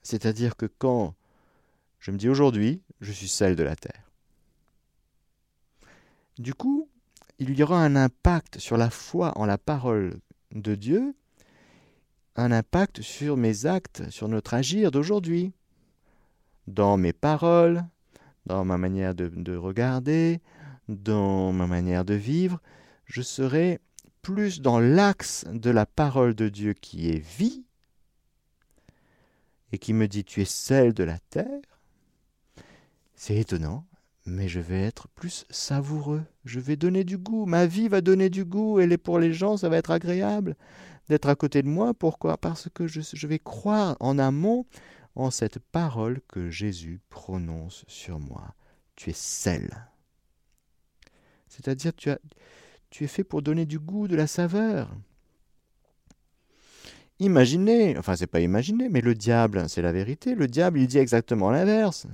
C'est-à-dire 0.03 0.57
que 0.57 0.67
quand 0.67 1.15
je 2.01 2.11
me 2.11 2.19
dis 2.19 2.29
aujourd'hui, 2.29 2.83
je 3.01 3.13
suis 3.13 3.29
celle 3.29 3.57
de 3.57 3.63
la 3.63 3.77
terre, 3.77 4.11
du 6.39 6.55
coup, 6.55 6.89
il 7.39 7.57
y 7.59 7.63
aura 7.63 7.83
un 7.83 7.97
impact 7.97 8.59
sur 8.59 8.77
la 8.77 8.91
foi 8.91 9.33
en 9.37 9.47
la 9.47 9.59
parole 9.59 10.19
de 10.53 10.75
Dieu 10.75 11.15
un 12.37 12.53
impact 12.53 13.01
sur 13.01 13.37
mes 13.37 13.67
actes, 13.67 14.09
sur 14.11 14.29
notre 14.29 14.55
agir 14.55 14.91
d'aujourd'hui, 14.91 15.53
dans 16.67 16.97
mes 16.97 17.13
paroles, 17.13 17.85
dans 18.45 18.65
ma 18.65 18.77
manière 18.77 19.15
de, 19.15 19.57
regarder, 19.57 20.41
dans 20.89 21.53
ma 21.53 21.67
manière 21.67 22.05
de 22.05 22.15
vivre. 22.15 22.61
Je 23.07 23.23
serai 23.23 23.81
plus 24.23 24.61
dans 24.61 24.79
l'axe 24.79 25.45
de 25.53 25.71
la 25.71 25.87
parole 25.87 26.35
de 26.35 26.49
Dieu 26.49 26.75
qui 26.75 27.09
est 27.09 27.19
vie 27.19 27.65
et 29.73 29.79
qui 29.79 29.93
me 29.93 30.07
dit 30.07 30.25
tu 30.25 30.43
es 30.43 30.47
celle 30.47 30.93
de 30.93 31.05
la 31.05 31.19
terre. 31.31 31.47
C'est 33.15 33.37
étonnant, 33.37 33.87
mais 34.27 34.49
je 34.49 34.61
vais 34.61 34.83
être 34.83 35.09
plus 35.09 35.47
savoureux. 35.49 36.23
Je 36.45 36.61
vais 36.61 36.77
donner 36.77 37.03
du 37.03 37.17
goût. 37.17 37.47
Ma 37.47 37.67
vie 37.67 37.89
va 37.89 38.01
donner 38.01 38.29
du 38.29 38.45
goût. 38.45 38.79
Est 38.79 38.99
pour 38.99 39.19
les 39.19 39.33
gens, 39.33 39.57
ça 39.57 39.69
va 39.69 39.79
être 39.79 39.91
agréable 39.91 40.57
d'être 41.09 41.29
à 41.29 41.37
côté 41.37 41.63
de 41.63 41.69
moi. 41.69 41.95
Pourquoi? 41.95 42.37
Parce 42.37 42.69
que 42.73 42.87
je, 42.87 43.27
vais 43.27 43.39
croire 43.39 43.97
en 44.01 44.19
amont 44.19 44.67
en 45.15 45.31
cette 45.31 45.59
parole 45.59 46.21
que 46.29 46.51
Jésus 46.51 47.01
prononce 47.09 47.85
sur 47.89 48.19
moi. 48.19 48.55
Tu 48.97 49.11
es 49.11 49.15
celle. 49.15 49.89
C'est-à-dire 51.49 51.93
tu, 51.95 52.11
es 53.05 53.07
fait 53.07 53.25
pour 53.25 53.43
donner 53.43 53.67
du 53.67 53.79
goût, 53.79 54.09
de 54.09 54.17
la 54.17 54.27
saveur. 54.27 54.91
Imaginez, 57.19 57.97
enfin 57.97 58.15
c'est 58.15 58.27
pas 58.27 58.41
imaginer, 58.41 58.91
mais 58.91 59.01
le 59.01 59.15
diable, 59.15 59.71
c'est 59.71 59.81
la 59.81 59.93
vérité, 59.93 60.35
le 60.35 60.49
diable 60.49 60.81
il 60.81 60.87
dit 60.87 60.99
exactement 60.99 61.51
l'inverse. 61.51 62.07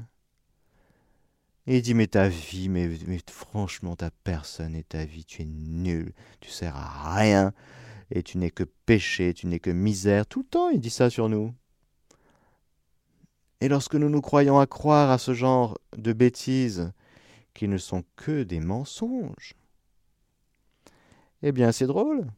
Il 1.67 1.83
dit 1.83 1.95
mais 1.95 2.07
ta 2.07 2.29
vie, 2.29 2.69
mais, 2.69 2.89
mais 3.09 3.19
franchement 3.29 3.97
ta 3.97 4.11
personne 4.11 4.77
et 4.77 4.85
ta 4.85 5.05
vie, 5.05 5.25
tu 5.25 5.43
es 5.43 5.45
nul, 5.45 6.13
tu 6.41 6.51
sers 6.51 6.77
à 6.77 7.17
rien, 7.17 7.53
et 8.15 8.23
tu 8.23 8.37
n'es 8.39 8.51
que 8.51 8.65
péché, 8.65 9.33
tu 9.33 9.47
n'es 9.47 9.59
que 9.59 9.71
misère. 9.71 10.27
Tout 10.27 10.41
le 10.41 10.47
temps, 10.47 10.69
il 10.69 10.81
dit 10.81 10.91
ça 10.91 11.09
sur 11.09 11.29
nous. 11.31 11.55
Et 13.61 13.69
lorsque 13.69 13.95
nous 13.95 14.11
nous 14.11 14.21
croyons 14.21 14.59
à 14.59 14.67
croire 14.67 15.11
à 15.11 15.19
ce 15.19 15.33
genre 15.35 15.79
de 15.97 16.13
bêtises 16.13 16.93
qui 17.55 17.69
ne 17.69 17.79
sont 17.79 18.05
que 18.17 18.43
des 18.43 18.61
mensonges, 18.61 19.55
eh 21.43 21.53
bien 21.53 21.73
c'est 21.73 21.87
drôle. 21.87 22.31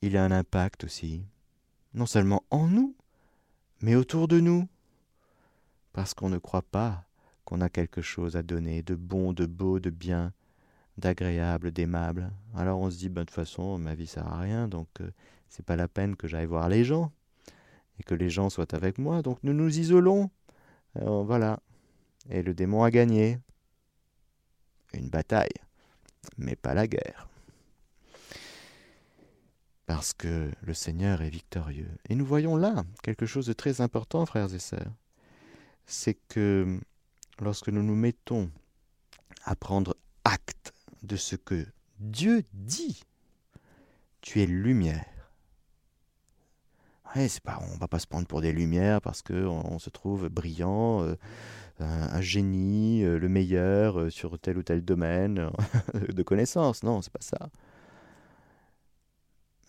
Il 0.00 0.16
a 0.16 0.24
un 0.24 0.30
impact 0.30 0.84
aussi, 0.84 1.26
non 1.94 2.06
seulement 2.06 2.44
en 2.50 2.68
nous, 2.68 2.96
mais 3.80 3.94
autour 3.96 4.28
de 4.28 4.40
nous. 4.40 4.66
parce 5.92 6.14
qu'on 6.14 6.30
ne 6.30 6.38
croit 6.38 6.62
pas 6.62 7.04
qu'on 7.44 7.60
a 7.60 7.68
quelque 7.68 8.00
chose 8.00 8.36
à 8.36 8.42
donner 8.42 8.82
de 8.82 8.94
bon, 8.94 9.32
de 9.34 9.46
beau, 9.46 9.78
de 9.78 9.90
bien, 9.90 10.32
d'agréable, 11.02 11.72
d'aimable. 11.72 12.30
Alors 12.56 12.80
on 12.80 12.90
se 12.90 12.96
dit, 12.96 13.08
ben, 13.08 13.22
de 13.22 13.26
toute 13.26 13.34
façon, 13.34 13.78
ma 13.78 13.94
vie 13.94 14.06
sert 14.06 14.26
à 14.26 14.40
rien, 14.40 14.68
donc 14.68 14.88
euh, 15.00 15.10
c'est 15.48 15.66
pas 15.66 15.76
la 15.76 15.88
peine 15.88 16.16
que 16.16 16.28
j'aille 16.28 16.46
voir 16.46 16.68
les 16.68 16.84
gens 16.84 17.12
et 17.98 18.02
que 18.04 18.14
les 18.14 18.30
gens 18.30 18.48
soient 18.48 18.74
avec 18.74 18.98
moi, 18.98 19.20
donc 19.20 19.38
nous 19.42 19.52
nous 19.52 19.78
isolons. 19.78 20.30
voilà. 20.94 21.60
Et 22.30 22.42
le 22.42 22.54
démon 22.54 22.84
a 22.84 22.90
gagné. 22.90 23.38
Une 24.94 25.08
bataille, 25.08 25.54
mais 26.36 26.54
pas 26.54 26.74
la 26.74 26.86
guerre. 26.86 27.26
Parce 29.86 30.12
que 30.12 30.50
le 30.60 30.74
Seigneur 30.74 31.22
est 31.22 31.30
victorieux. 31.30 31.90
Et 32.08 32.14
nous 32.14 32.26
voyons 32.26 32.56
là 32.56 32.84
quelque 33.02 33.24
chose 33.24 33.46
de 33.46 33.54
très 33.54 33.80
important, 33.80 34.26
frères 34.26 34.52
et 34.52 34.58
sœurs. 34.58 34.92
C'est 35.86 36.18
que 36.28 36.78
lorsque 37.40 37.68
nous 37.68 37.82
nous 37.82 37.96
mettons 37.96 38.50
à 39.44 39.56
prendre 39.56 39.96
de 41.02 41.16
ce 41.16 41.36
que 41.36 41.66
Dieu 41.98 42.44
dit, 42.52 43.02
tu 44.20 44.40
es 44.40 44.46
lumière. 44.46 45.06
Ouais, 47.14 47.28
pas, 47.44 47.60
on 47.74 47.76
va 47.76 47.88
pas 47.88 47.98
se 47.98 48.06
prendre 48.06 48.26
pour 48.26 48.40
des 48.40 48.52
lumières 48.52 49.02
parce 49.02 49.20
qu'on 49.20 49.78
se 49.78 49.90
trouve 49.90 50.28
brillant, 50.28 51.02
euh, 51.02 51.16
un, 51.78 52.20
génie, 52.22 53.04
euh, 53.04 53.18
le 53.18 53.28
meilleur 53.28 54.00
euh, 54.00 54.10
sur 54.10 54.38
tel 54.38 54.56
ou 54.56 54.62
tel 54.62 54.82
domaine 54.82 55.50
de 56.08 56.22
connaissances. 56.22 56.82
Non, 56.82 57.02
c'est 57.02 57.12
pas 57.12 57.20
ça. 57.20 57.50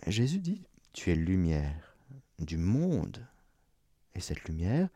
Jésus 0.07 0.39
dit, 0.39 0.63
tu 0.93 1.11
es 1.11 1.15
lumière 1.15 1.97
du 2.39 2.57
monde. 2.57 3.25
Et 4.15 4.21
cette 4.21 4.45
lumière, 4.45 4.87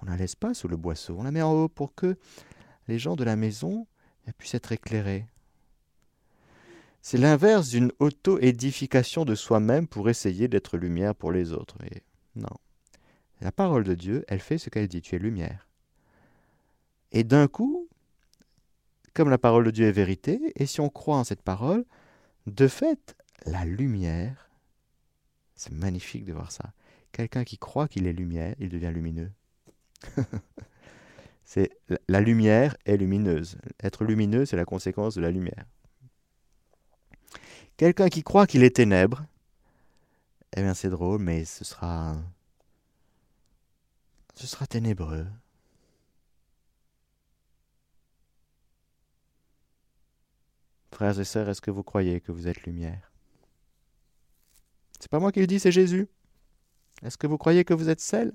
on 0.00 0.06
ne 0.06 0.10
la 0.10 0.16
laisse 0.16 0.34
pas 0.34 0.52
sous 0.52 0.68
le 0.68 0.76
boisseau, 0.76 1.16
on 1.18 1.22
la 1.22 1.30
met 1.30 1.42
en 1.42 1.52
haut 1.52 1.68
pour 1.68 1.94
que 1.94 2.18
les 2.88 2.98
gens 2.98 3.16
de 3.16 3.24
la 3.24 3.36
maison 3.36 3.86
puissent 4.36 4.54
être 4.54 4.72
éclairés. 4.72 5.26
C'est 7.06 7.18
l'inverse 7.18 7.68
d'une 7.68 7.92
auto-édification 7.98 9.26
de 9.26 9.34
soi-même 9.34 9.86
pour 9.86 10.08
essayer 10.08 10.48
d'être 10.48 10.78
lumière 10.78 11.14
pour 11.14 11.32
les 11.32 11.52
autres. 11.52 11.76
Et 11.84 12.02
non. 12.34 12.56
La 13.42 13.52
parole 13.52 13.84
de 13.84 13.92
Dieu, 13.92 14.24
elle 14.26 14.40
fait 14.40 14.56
ce 14.56 14.70
qu'elle 14.70 14.88
dit, 14.88 15.02
tu 15.02 15.14
es 15.14 15.18
lumière. 15.18 15.68
Et 17.12 17.22
d'un 17.22 17.46
coup, 17.46 17.90
comme 19.12 19.28
la 19.28 19.36
parole 19.36 19.64
de 19.64 19.70
Dieu 19.70 19.86
est 19.86 19.92
vérité, 19.92 20.54
et 20.56 20.64
si 20.64 20.80
on 20.80 20.88
croit 20.88 21.18
en 21.18 21.24
cette 21.24 21.42
parole, 21.42 21.84
de 22.46 22.66
fait, 22.68 23.14
la 23.44 23.66
lumière, 23.66 24.48
c'est 25.56 25.74
magnifique 25.74 26.24
de 26.24 26.32
voir 26.32 26.52
ça. 26.52 26.72
Quelqu'un 27.12 27.44
qui 27.44 27.58
croit 27.58 27.86
qu'il 27.86 28.06
est 28.06 28.14
lumière, 28.14 28.54
il 28.58 28.70
devient 28.70 28.92
lumineux. 28.94 29.30
c'est 31.44 31.68
la 32.08 32.22
lumière 32.22 32.78
est 32.86 32.96
lumineuse. 32.96 33.58
Être 33.82 34.04
lumineux, 34.04 34.46
c'est 34.46 34.56
la 34.56 34.64
conséquence 34.64 35.14
de 35.14 35.20
la 35.20 35.30
lumière. 35.30 35.66
Quelqu'un 37.76 38.08
qui 38.08 38.22
croit 38.22 38.46
qu'il 38.46 38.62
est 38.62 38.76
ténèbre, 38.76 39.24
eh 40.56 40.62
bien 40.62 40.74
c'est 40.74 40.90
drôle, 40.90 41.20
mais 41.20 41.44
ce 41.44 41.64
sera. 41.64 42.16
Ce 44.34 44.46
sera 44.46 44.66
ténébreux. 44.66 45.26
Frères 50.92 51.18
et 51.18 51.24
sœurs, 51.24 51.48
est-ce 51.48 51.60
que 51.60 51.72
vous 51.72 51.82
croyez 51.82 52.20
que 52.20 52.30
vous 52.30 52.46
êtes 52.46 52.62
lumière? 52.62 53.10
C'est 55.00 55.10
pas 55.10 55.18
moi 55.18 55.32
qui 55.32 55.40
le 55.40 55.48
dis, 55.48 55.58
c'est 55.58 55.72
Jésus. 55.72 56.06
Est-ce 57.02 57.18
que 57.18 57.26
vous 57.26 57.38
croyez 57.38 57.64
que 57.64 57.74
vous 57.74 57.88
êtes 57.88 58.00
sel? 58.00 58.32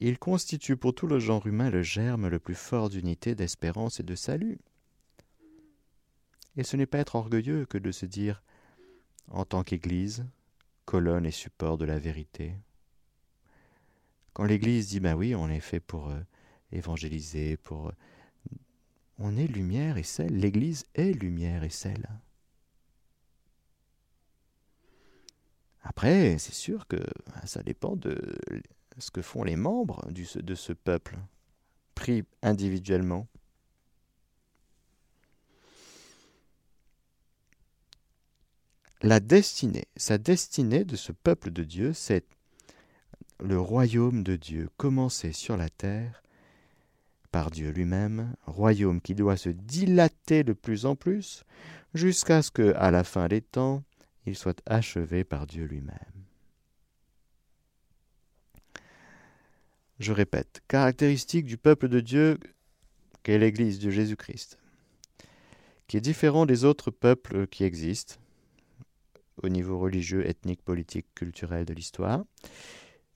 Il 0.00 0.20
constitue 0.20 0.76
pour 0.76 0.94
tout 0.94 1.08
le 1.08 1.18
genre 1.18 1.44
humain 1.48 1.70
le 1.70 1.82
germe 1.82 2.28
le 2.28 2.38
plus 2.38 2.54
fort 2.54 2.88
d'unité, 2.88 3.34
d'espérance 3.34 3.98
et 3.98 4.04
de 4.04 4.14
salut. 4.14 4.60
Et 6.58 6.64
ce 6.64 6.76
n'est 6.76 6.86
pas 6.86 6.98
être 6.98 7.14
orgueilleux 7.14 7.66
que 7.66 7.78
de 7.78 7.92
se 7.92 8.04
dire, 8.04 8.42
en 9.28 9.44
tant 9.44 9.62
qu'Église, 9.62 10.26
colonne 10.86 11.24
et 11.24 11.30
support 11.30 11.78
de 11.78 11.84
la 11.84 12.00
vérité. 12.00 12.56
Quand 14.32 14.42
l'Église 14.42 14.88
dit, 14.88 14.98
ben 14.98 15.14
oui, 15.14 15.36
on 15.36 15.48
est 15.48 15.60
fait 15.60 15.78
pour 15.78 16.10
euh, 16.10 16.20
évangéliser, 16.72 17.56
pour... 17.58 17.92
On 19.18 19.36
est 19.36 19.46
lumière 19.46 19.98
et 19.98 20.02
sel, 20.02 20.36
l'Église 20.36 20.84
est 20.94 21.12
lumière 21.12 21.62
et 21.62 21.70
sel. 21.70 22.08
Après, 25.82 26.38
c'est 26.38 26.54
sûr 26.54 26.88
que 26.88 26.98
ça 27.44 27.62
dépend 27.62 27.94
de 27.94 28.36
ce 28.98 29.12
que 29.12 29.22
font 29.22 29.44
les 29.44 29.56
membres 29.56 30.04
de 30.10 30.54
ce 30.56 30.72
peuple, 30.72 31.18
pris 31.94 32.24
individuellement. 32.42 33.28
La 39.02 39.20
destinée, 39.20 39.86
sa 39.96 40.18
destinée 40.18 40.84
de 40.84 40.96
ce 40.96 41.12
peuple 41.12 41.52
de 41.52 41.62
Dieu, 41.62 41.92
c'est 41.92 42.24
le 43.38 43.60
royaume 43.60 44.24
de 44.24 44.34
Dieu 44.34 44.70
commencé 44.76 45.32
sur 45.32 45.56
la 45.56 45.68
terre 45.68 46.24
par 47.30 47.52
Dieu 47.52 47.70
lui-même, 47.70 48.34
royaume 48.44 49.00
qui 49.00 49.14
doit 49.14 49.36
se 49.36 49.50
dilater 49.50 50.42
de 50.42 50.52
plus 50.52 50.84
en 50.84 50.96
plus 50.96 51.44
jusqu'à 51.94 52.42
ce 52.42 52.50
que, 52.50 52.74
à 52.74 52.90
la 52.90 53.04
fin 53.04 53.28
des 53.28 53.40
temps, 53.40 53.84
il 54.26 54.36
soit 54.36 54.60
achevé 54.66 55.22
par 55.22 55.46
Dieu 55.46 55.64
lui-même. 55.66 55.94
Je 60.00 60.12
répète, 60.12 60.60
caractéristique 60.66 61.46
du 61.46 61.56
peuple 61.56 61.88
de 61.88 62.00
Dieu 62.00 62.38
qu'est 63.22 63.38
l'Église 63.38 63.78
de 63.78 63.90
Jésus-Christ, 63.90 64.58
qui 65.86 65.96
est 65.96 66.00
différent 66.00 66.46
des 66.46 66.64
autres 66.64 66.90
peuples 66.90 67.46
qui 67.46 67.62
existent 67.62 68.16
au 69.42 69.48
niveau 69.48 69.78
religieux, 69.78 70.26
ethnique, 70.28 70.62
politique, 70.62 71.06
culturel 71.14 71.64
de 71.64 71.74
l'histoire. 71.74 72.24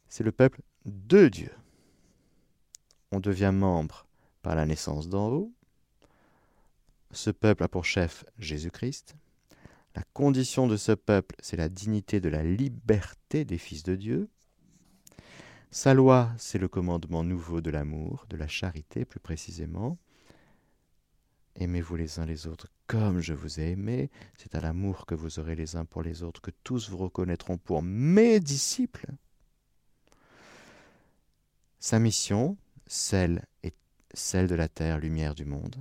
C'est 0.08 0.24
le 0.24 0.32
peuple 0.32 0.60
de 0.84 1.28
Dieu. 1.28 1.50
On 3.10 3.20
devient 3.20 3.52
membre 3.54 4.06
par 4.42 4.54
la 4.54 4.66
naissance 4.66 5.08
d'en 5.08 5.28
haut. 5.28 5.52
Ce 7.10 7.30
peuple 7.30 7.62
a 7.62 7.68
pour 7.68 7.84
chef 7.84 8.24
Jésus-Christ. 8.38 9.16
La 9.94 10.02
condition 10.14 10.66
de 10.66 10.76
ce 10.76 10.92
peuple, 10.92 11.36
c'est 11.40 11.58
la 11.58 11.68
dignité 11.68 12.20
de 12.20 12.30
la 12.30 12.42
liberté 12.42 13.44
des 13.44 13.58
fils 13.58 13.82
de 13.82 13.94
Dieu. 13.94 14.30
Sa 15.70 15.92
loi, 15.94 16.30
c'est 16.38 16.58
le 16.58 16.68
commandement 16.68 17.24
nouveau 17.24 17.60
de 17.60 17.70
l'amour, 17.70 18.26
de 18.30 18.36
la 18.36 18.48
charité 18.48 19.04
plus 19.04 19.20
précisément. 19.20 19.98
Aimez-vous 21.56 21.96
les 21.96 22.18
uns 22.18 22.26
les 22.26 22.46
autres 22.46 22.68
comme 22.86 23.20
je 23.20 23.32
vous 23.32 23.60
ai 23.60 23.70
aimé. 23.70 24.10
C'est 24.36 24.54
à 24.54 24.60
l'amour 24.60 25.06
que 25.06 25.14
vous 25.14 25.38
aurez 25.38 25.54
les 25.54 25.76
uns 25.76 25.84
pour 25.84 26.02
les 26.02 26.22
autres 26.22 26.40
que 26.40 26.50
tous 26.62 26.90
vous 26.90 26.98
reconnaîtront 26.98 27.58
pour 27.58 27.82
mes 27.82 28.40
disciples. 28.40 29.06
Sa 31.78 31.98
mission, 31.98 32.56
celle 32.86 33.42
celle 34.14 34.46
de 34.46 34.54
la 34.54 34.68
terre, 34.68 34.98
lumière 34.98 35.34
du 35.34 35.44
monde. 35.44 35.76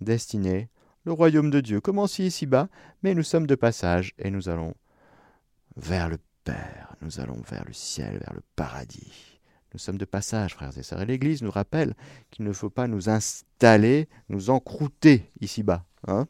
Destinée, 0.00 0.68
le 1.04 1.12
royaume 1.12 1.50
de 1.50 1.60
Dieu 1.60 1.80
commence 1.80 2.18
ici-bas, 2.18 2.68
mais 3.02 3.14
nous 3.14 3.22
sommes 3.22 3.46
de 3.46 3.54
passage 3.54 4.14
et 4.18 4.30
nous 4.30 4.48
allons 4.48 4.74
vers 5.76 6.08
le 6.08 6.18
Père, 6.44 6.94
nous 7.00 7.18
allons 7.18 7.40
vers 7.50 7.64
le 7.64 7.72
ciel, 7.72 8.18
vers 8.18 8.32
le 8.32 8.42
paradis. 8.54 9.35
Nous 9.72 9.78
sommes 9.78 9.98
de 9.98 10.04
passage, 10.04 10.54
frères 10.54 10.76
et 10.78 10.82
sœurs. 10.82 11.02
Et 11.02 11.06
l'Église 11.06 11.42
nous 11.42 11.50
rappelle 11.50 11.94
qu'il 12.30 12.44
ne 12.44 12.52
faut 12.52 12.70
pas 12.70 12.86
nous 12.86 13.08
installer, 13.08 14.08
nous 14.28 14.50
encrouter 14.50 15.30
ici-bas. 15.40 15.84
Hein 16.06 16.26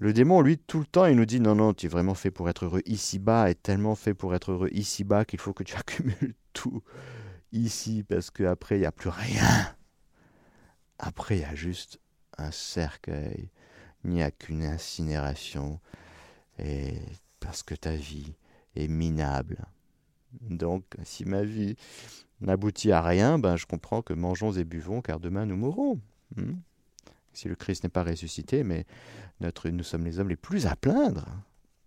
le 0.00 0.12
démon, 0.12 0.40
lui, 0.40 0.56
tout 0.56 0.78
le 0.80 0.86
temps, 0.86 1.04
il 1.04 1.16
nous 1.16 1.26
dit 1.26 1.40
non, 1.40 1.54
non, 1.54 1.74
tu 1.74 1.86
es 1.86 1.88
vraiment 1.88 2.14
fait 2.14 2.30
pour 2.30 2.48
être 2.48 2.64
heureux 2.64 2.82
ici-bas, 2.86 3.50
et 3.50 3.54
tellement 3.54 3.94
fait 3.94 4.14
pour 4.14 4.34
être 4.34 4.52
heureux 4.52 4.70
ici-bas 4.72 5.24
qu'il 5.24 5.38
faut 5.38 5.52
que 5.52 5.64
tu 5.64 5.76
accumules 5.76 6.34
tout 6.52 6.82
ici, 7.52 8.02
parce 8.02 8.30
qu'après, 8.30 8.76
il 8.76 8.80
n'y 8.80 8.86
a 8.86 8.92
plus 8.92 9.10
rien. 9.10 9.74
Après, 10.98 11.36
il 11.36 11.40
y 11.42 11.44
a 11.44 11.54
juste 11.54 12.00
un 12.38 12.50
cercueil, 12.50 13.50
il 14.04 14.10
n'y 14.10 14.22
a 14.22 14.30
qu'une 14.30 14.64
incinération, 14.64 15.78
et 16.58 16.94
parce 17.40 17.62
que 17.62 17.74
ta 17.74 17.94
vie 17.94 18.34
est 18.74 18.88
minable. 18.88 19.66
Donc, 20.40 20.84
si 21.04 21.24
ma 21.24 21.42
vie 21.42 21.76
n'aboutit 22.40 22.92
à 22.92 23.02
rien, 23.02 23.38
ben, 23.38 23.56
je 23.56 23.66
comprends 23.66 24.02
que 24.02 24.12
mangeons 24.12 24.52
et 24.52 24.64
buvons, 24.64 25.02
car 25.02 25.20
demain 25.20 25.46
nous 25.46 25.56
mourrons. 25.56 26.00
Hmm? 26.36 26.54
si 27.32 27.48
le 27.48 27.54
Christ 27.54 27.84
n'est 27.84 27.90
pas 27.90 28.04
ressuscité, 28.04 28.64
mais 28.64 28.84
nous 29.40 29.82
sommes 29.82 30.04
les 30.04 30.18
hommes 30.18 30.28
les 30.28 30.36
plus 30.36 30.66
à 30.66 30.76
plaindre, 30.76 31.26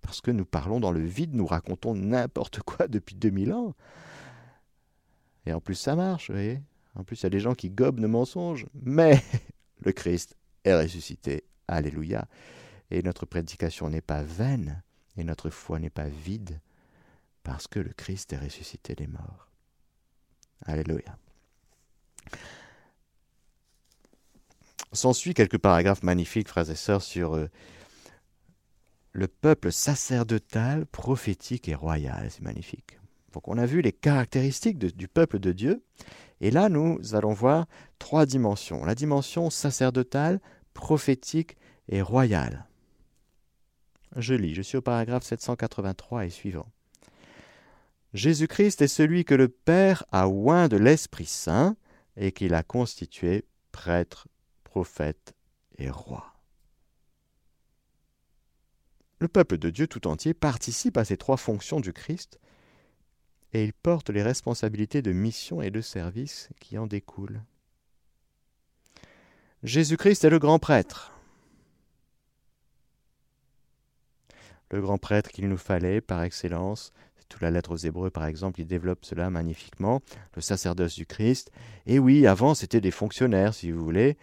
parce 0.02 0.22
que 0.22 0.32
nous 0.32 0.46
parlons 0.46 0.80
dans 0.80 0.92
le 0.92 1.04
vide, 1.04 1.34
nous 1.34 1.46
racontons 1.46 1.96
n'importe 1.96 2.62
quoi 2.62 2.88
depuis 2.88 3.16
2000 3.16 3.54
ans. 3.54 3.74
Et 5.46 5.54
en 5.54 5.62
plus, 5.62 5.76
ça 5.76 5.96
marche, 5.96 6.30
vous 6.30 6.36
voyez. 6.36 6.62
En 6.96 7.04
plus, 7.04 7.22
il 7.22 7.24
y 7.24 7.28
a 7.28 7.30
des 7.30 7.40
gens 7.40 7.56
qui 7.56 7.70
gobent 7.70 8.00
nos 8.00 8.08
mensonges. 8.08 8.66
Mais 8.82 9.22
le 9.84 9.92
Christ 9.92 10.36
est 10.64 10.76
ressuscité. 10.76 11.44
Alléluia. 11.68 12.28
Et 12.92 13.02
notre 13.04 13.26
prédication 13.26 13.90
n'est 13.90 14.02
pas 14.02 14.24
vaine 14.24 14.82
Et 15.18 15.24
notre 15.24 15.50
foi 15.50 15.80
n'est 15.80 15.90
pas 15.90 16.08
vide 16.08 16.60
parce 17.46 17.68
que 17.68 17.80
le 17.80 17.94
Christ 17.94 18.34
est 18.34 18.38
ressuscité 18.38 18.96
des 18.96 19.08
morts. 19.08 19.48
Alléluia. 20.66 21.18
S'ensuit 24.92 25.34
quelques 25.34 25.60
paragraphes 25.60 26.04
magnifiques, 26.04 26.50
frères 26.50 26.70
et 26.70 26.76
sœurs, 26.76 27.04
sur 27.04 27.36
euh, 27.36 27.50
le 29.12 29.28
peuple 29.28 29.72
sacerdotal, 29.72 30.86
prophétique 30.88 31.70
et 31.70 31.76
royal. 31.76 32.30
C'est 32.32 32.42
magnifique. 32.42 33.00
Donc 33.32 33.48
on 33.48 33.58
a 33.58 33.66
vu 33.66 33.82
les 33.82 33.92
caractéristiques 33.94 34.80
du 34.80 35.08
peuple 35.08 35.40
de 35.40 35.52
Dieu. 35.52 35.84
Et 36.42 36.50
là, 36.50 36.68
nous 36.68 37.00
allons 37.14 37.34
voir 37.34 37.68
trois 38.00 38.26
dimensions. 38.26 38.86
La 38.86 38.96
dimension 38.96 39.50
sacerdotale, 39.50 40.42
prophétique 40.74 41.58
et 41.90 42.02
royale. 42.02 42.66
Je 44.16 44.34
lis, 44.34 44.56
je 44.56 44.62
suis 44.62 44.78
au 44.78 44.82
paragraphe 44.82 45.24
783 45.24 46.26
et 46.26 46.30
suivant. 46.30 46.68
Jésus-Christ 48.16 48.82
est 48.82 48.88
celui 48.88 49.26
que 49.26 49.36
le 49.36 49.50
Père 49.50 50.06
a 50.14 50.30
oint 50.30 50.70
de 50.70 50.78
l'Esprit 50.78 51.26
Saint 51.26 51.76
et 52.16 52.32
qu'il 52.32 52.54
a 52.54 52.64
constitué 52.64 53.44
prêtre, 53.74 54.30
prophète 54.64 55.36
et 55.78 55.90
roi. 55.90 56.34
Le 59.20 59.28
peuple 59.28 59.58
de 59.58 59.70
Dieu 59.70 59.88
tout 59.88 60.08
entier 60.08 60.34
participe 60.34 60.96
à 60.96 61.04
ces 61.04 61.18
trois 61.18 61.36
fonctions 61.36 61.82
du 61.82 61.92
Christ 61.92 62.40
et 63.52 63.66
il 63.66 63.74
porte 63.74 64.10
les 64.10 64.24
responsabilités 64.24 65.02
de 65.02 65.12
mission 65.12 65.62
et 65.62 65.70
de 65.70 65.82
service 65.82 66.48
qui 66.62 66.78
en 66.78 66.88
découlent. 66.88 67.44
Jésus-Christ 69.64 70.24
est 70.24 70.30
le 70.30 70.40
grand 70.40 70.60
prêtre. 70.60 71.12
Le 74.72 74.80
grand 74.80 74.98
prêtre 74.98 75.32
qu'il 75.32 75.50
nous 75.50 75.58
fallait 75.58 76.00
par 76.00 76.24
excellence, 76.24 76.94
toute 77.30 77.42
la 77.42 77.52
lettre 77.52 77.72
aux 77.72 77.78
Hébreux 77.78 78.10
par 78.10 78.26
exemple, 78.26 78.60
il 78.62 78.68
développe 78.68 79.06
cela 79.06 79.30
magnifiquement, 79.30 80.02
le 80.36 80.42
sacerdoce 80.42 80.96
du 80.96 81.06
Christ. 81.06 81.52
Et 81.86 82.00
oui, 82.00 82.28
avant 82.28 82.56
c'était 82.56 82.82
des 82.82 82.92
fonctionnaires 82.92 83.54
si 83.54 83.72
vous 83.72 83.84
voulez, 83.84 84.18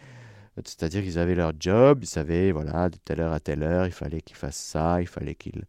c'est-à-dire 0.56 1.02
qu'ils 1.02 1.18
avaient 1.18 1.34
leur 1.34 1.52
job, 1.58 2.00
ils 2.02 2.06
savaient, 2.06 2.52
voilà, 2.52 2.90
de 2.90 2.96
telle 3.04 3.20
heure 3.20 3.32
à 3.32 3.40
telle 3.40 3.62
heure, 3.62 3.86
il 3.86 3.92
fallait 3.92 4.20
qu'ils 4.20 4.36
fassent 4.36 4.56
ça, 4.56 5.00
il 5.00 5.06
fallait 5.06 5.34
qu'ils 5.34 5.64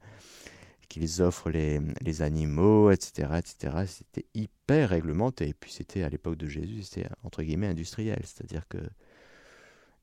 qu'ils 0.90 1.24
offrent 1.24 1.50
les, 1.50 1.80
les, 2.02 2.22
animaux, 2.22 2.92
etc. 2.92 3.30
etc. 3.40 3.78
C'était 3.88 4.28
hyper 4.36 4.90
réglementé. 4.90 5.48
Et 5.50 5.54
puis 5.56 5.72
c'était 5.72 6.04
à 6.04 6.10
l'époque 6.10 6.38
de 6.38 6.48
Jésus, 6.48 6.84
c'était 6.84 7.08
entre 7.24 7.42
guillemets 7.42 7.68
industriel, 7.68 8.20
c'est-à-dire 8.24 8.68
que 8.68 8.78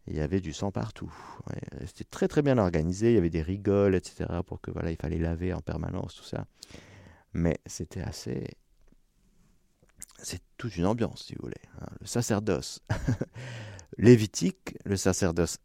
il 0.07 0.17
y 0.17 0.21
avait 0.21 0.41
du 0.41 0.53
sang 0.53 0.73
partout. 0.73 1.13
c'était 1.87 2.09
très 2.11 2.27
très 2.27 2.43
bien 2.43 2.59
organisé, 2.59 3.13
il 3.13 3.15
y 3.15 3.19
avait 3.19 3.31
des 3.31 3.43
rigoles, 3.43 3.95
etc. 3.95 4.27
pour 4.47 4.61
que 4.61 4.71
voilà, 4.71 4.91
il 4.91 4.97
fallait 4.97 5.19
laver 5.19 5.53
en 5.53 5.61
permanence, 5.61 6.17
tout 6.17 6.25
ça. 6.25 6.47
Mais 7.33 7.59
c'était 7.67 8.03
assez. 8.03 8.57
C'est 10.19 10.43
toute 10.57 10.77
une 10.77 10.87
ambiance, 10.87 11.25
si 11.25 11.35
vous 11.35 11.43
voulez. 11.43 11.61
Hein. 11.81 11.87
Le 12.01 12.07
sacerdoce 12.07 12.81
lévitique, 13.99 14.77
le 14.85 14.97
sacerdoce 14.97 15.59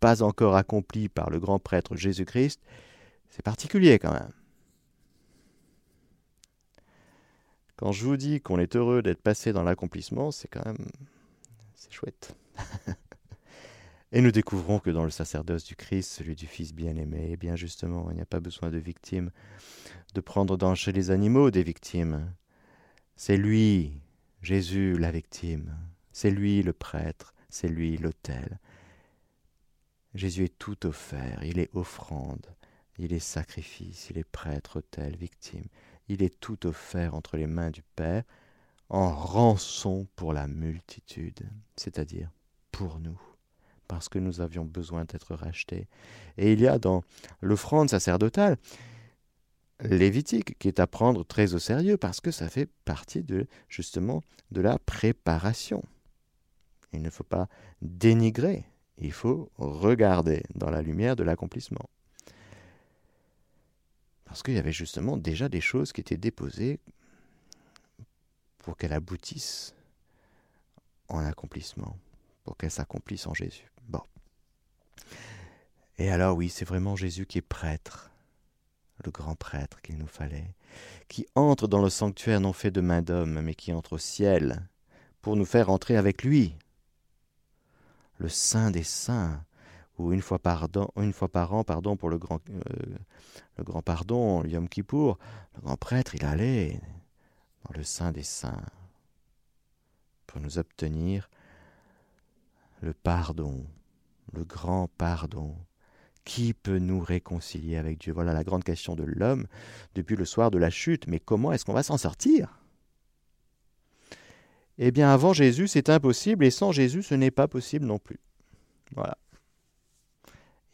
pas 0.00 0.22
encore 0.22 0.56
accompli 0.56 1.08
par 1.08 1.30
le 1.30 1.38
grand 1.38 1.60
prêtre 1.60 1.94
Jésus-Christ, 1.94 2.60
c'est 3.28 3.42
particulier 3.42 4.00
quand 4.00 4.12
même. 4.12 4.32
Quand 7.76 7.92
je 7.92 8.04
vous 8.04 8.16
dis 8.16 8.40
qu'on 8.40 8.58
est 8.58 8.74
heureux 8.74 9.02
d'être 9.02 9.22
passé 9.22 9.52
dans 9.52 9.62
l'accomplissement, 9.62 10.32
c'est 10.32 10.48
quand 10.48 10.64
même... 10.66 10.86
c'est 11.74 11.92
chouette. 11.92 12.34
Et 14.12 14.20
nous 14.20 14.32
découvrons 14.32 14.78
que 14.78 14.90
dans 14.90 15.04
le 15.04 15.10
sacerdoce 15.10 15.64
du 15.64 15.76
Christ, 15.76 16.10
celui 16.10 16.34
du 16.34 16.46
Fils 16.46 16.74
bien-aimé, 16.74 17.30
eh 17.30 17.36
bien 17.36 17.56
justement, 17.56 18.10
il 18.10 18.16
n'y 18.16 18.22
a 18.22 18.26
pas 18.26 18.40
besoin 18.40 18.70
de 18.70 18.78
victimes, 18.78 19.30
de 20.14 20.20
prendre 20.20 20.56
dans 20.56 20.74
chez 20.74 20.92
les 20.92 21.10
animaux 21.10 21.50
des 21.50 21.62
victimes. 21.62 22.32
C'est 23.16 23.36
lui, 23.36 24.00
Jésus, 24.42 24.96
la 24.98 25.10
victime. 25.10 25.76
C'est 26.12 26.30
lui 26.30 26.62
le 26.62 26.72
prêtre, 26.72 27.34
c'est 27.48 27.68
lui 27.68 27.96
l'autel. 27.96 28.58
Jésus 30.14 30.44
est 30.44 30.58
tout 30.58 30.86
offert, 30.86 31.42
il 31.42 31.58
est 31.58 31.74
offrande, 31.74 32.46
il 32.98 33.12
est 33.12 33.18
sacrifice, 33.18 34.10
il 34.10 34.18
est 34.18 34.30
prêtre, 34.30 34.78
autel, 34.78 35.16
victime. 35.16 35.64
Il 36.08 36.22
est 36.22 36.38
tout 36.40 36.66
offert 36.66 37.14
entre 37.14 37.36
les 37.36 37.46
mains 37.46 37.70
du 37.70 37.82
Père 37.96 38.24
en 38.90 39.14
rançon 39.14 40.06
pour 40.16 40.34
la 40.34 40.46
multitude, 40.46 41.48
c'est-à-dire 41.76 42.30
pour 42.72 42.98
nous, 43.00 43.18
parce 43.88 44.10
que 44.10 44.18
nous 44.18 44.42
avions 44.42 44.66
besoin 44.66 45.06
d'être 45.06 45.34
rachetés. 45.34 45.88
Et 46.36 46.52
il 46.52 46.60
y 46.60 46.68
a 46.68 46.78
dans 46.78 47.02
l'offrande 47.40 47.88
sacerdotale 47.88 48.58
lévitique 49.82 50.58
qui 50.58 50.68
est 50.68 50.80
à 50.80 50.86
prendre 50.86 51.24
très 51.24 51.54
au 51.54 51.58
sérieux 51.58 51.96
parce 51.96 52.20
que 52.20 52.30
ça 52.30 52.48
fait 52.48 52.68
partie 52.84 53.22
de 53.22 53.46
justement 53.68 54.22
de 54.50 54.60
la 54.60 54.78
préparation. 54.78 55.82
Il 56.92 57.02
ne 57.02 57.10
faut 57.10 57.24
pas 57.24 57.48
dénigrer, 57.80 58.64
il 58.98 59.12
faut 59.12 59.50
regarder 59.56 60.42
dans 60.54 60.70
la 60.70 60.82
lumière 60.82 61.16
de 61.16 61.22
l'accomplissement. 61.22 61.88
Parce 64.24 64.42
qu'il 64.42 64.54
y 64.54 64.58
avait 64.58 64.72
justement 64.72 65.16
déjà 65.16 65.48
des 65.48 65.60
choses 65.60 65.92
qui 65.92 66.00
étaient 66.00 66.16
déposées 66.16 66.80
pour 68.58 68.76
qu'elles 68.76 68.92
aboutissent 68.92 69.74
en 71.08 71.18
accomplissement, 71.18 71.98
pour 72.44 72.56
qu'elles 72.56 72.70
s'accomplissent 72.70 73.26
en 73.26 73.34
Jésus. 73.34 73.70
Bon. 73.88 74.02
Et 75.98 76.10
alors 76.10 76.36
oui, 76.36 76.48
c'est 76.48 76.64
vraiment 76.64 76.96
Jésus 76.96 77.26
qui 77.26 77.38
est 77.38 77.42
prêtre, 77.42 78.11
le 79.04 79.10
grand 79.10 79.34
prêtre 79.34 79.80
qu'il 79.82 79.98
nous 79.98 80.06
fallait, 80.06 80.54
qui 81.08 81.26
entre 81.34 81.66
dans 81.66 81.82
le 81.82 81.90
sanctuaire 81.90 82.40
non 82.40 82.52
fait 82.52 82.70
de 82.70 82.80
main 82.80 83.02
d'homme, 83.02 83.40
mais 83.40 83.54
qui 83.54 83.72
entre 83.72 83.94
au 83.94 83.98
ciel 83.98 84.68
pour 85.20 85.36
nous 85.36 85.44
faire 85.44 85.70
entrer 85.70 85.96
avec 85.96 86.24
lui. 86.24 86.56
Le 88.18 88.28
Saint 88.28 88.70
des 88.70 88.82
Saints, 88.82 89.44
ou 89.98 90.12
une 90.12 90.22
fois 90.22 90.38
par, 90.38 90.64
an, 90.64 91.64
pardon, 91.64 91.96
pour 91.96 92.10
le 92.10 92.18
grand, 92.18 92.40
euh, 92.50 92.60
le 93.56 93.64
grand 93.64 93.82
pardon, 93.82 94.44
Yom 94.44 94.68
le 94.76 95.60
grand 95.60 95.76
prêtre, 95.76 96.14
il 96.14 96.24
allait 96.24 96.80
dans 97.64 97.76
le 97.76 97.84
Saint 97.84 98.12
des 98.12 98.22
Saints 98.22 98.64
pour 100.26 100.40
nous 100.40 100.58
obtenir 100.58 101.28
le 102.80 102.92
pardon, 102.92 103.64
le 104.32 104.44
grand 104.44 104.88
pardon. 104.98 105.56
Qui 106.24 106.54
peut 106.54 106.78
nous 106.78 107.00
réconcilier 107.00 107.76
avec 107.76 107.98
Dieu? 107.98 108.12
Voilà 108.12 108.32
la 108.32 108.44
grande 108.44 108.64
question 108.64 108.94
de 108.94 109.02
l'homme 109.02 109.46
depuis 109.94 110.16
le 110.16 110.24
soir 110.24 110.50
de 110.50 110.58
la 110.58 110.70
chute. 110.70 111.06
Mais 111.08 111.18
comment 111.18 111.52
est-ce 111.52 111.64
qu'on 111.64 111.72
va 111.72 111.82
s'en 111.82 111.98
sortir? 111.98 112.58
Eh 114.78 114.90
bien, 114.90 115.10
avant 115.12 115.32
Jésus, 115.32 115.68
c'est 115.68 115.90
impossible, 115.90 116.44
et 116.44 116.50
sans 116.50 116.72
Jésus, 116.72 117.02
ce 117.02 117.14
n'est 117.14 117.30
pas 117.30 117.48
possible 117.48 117.86
non 117.86 117.98
plus. 117.98 118.20
Voilà. 118.94 119.18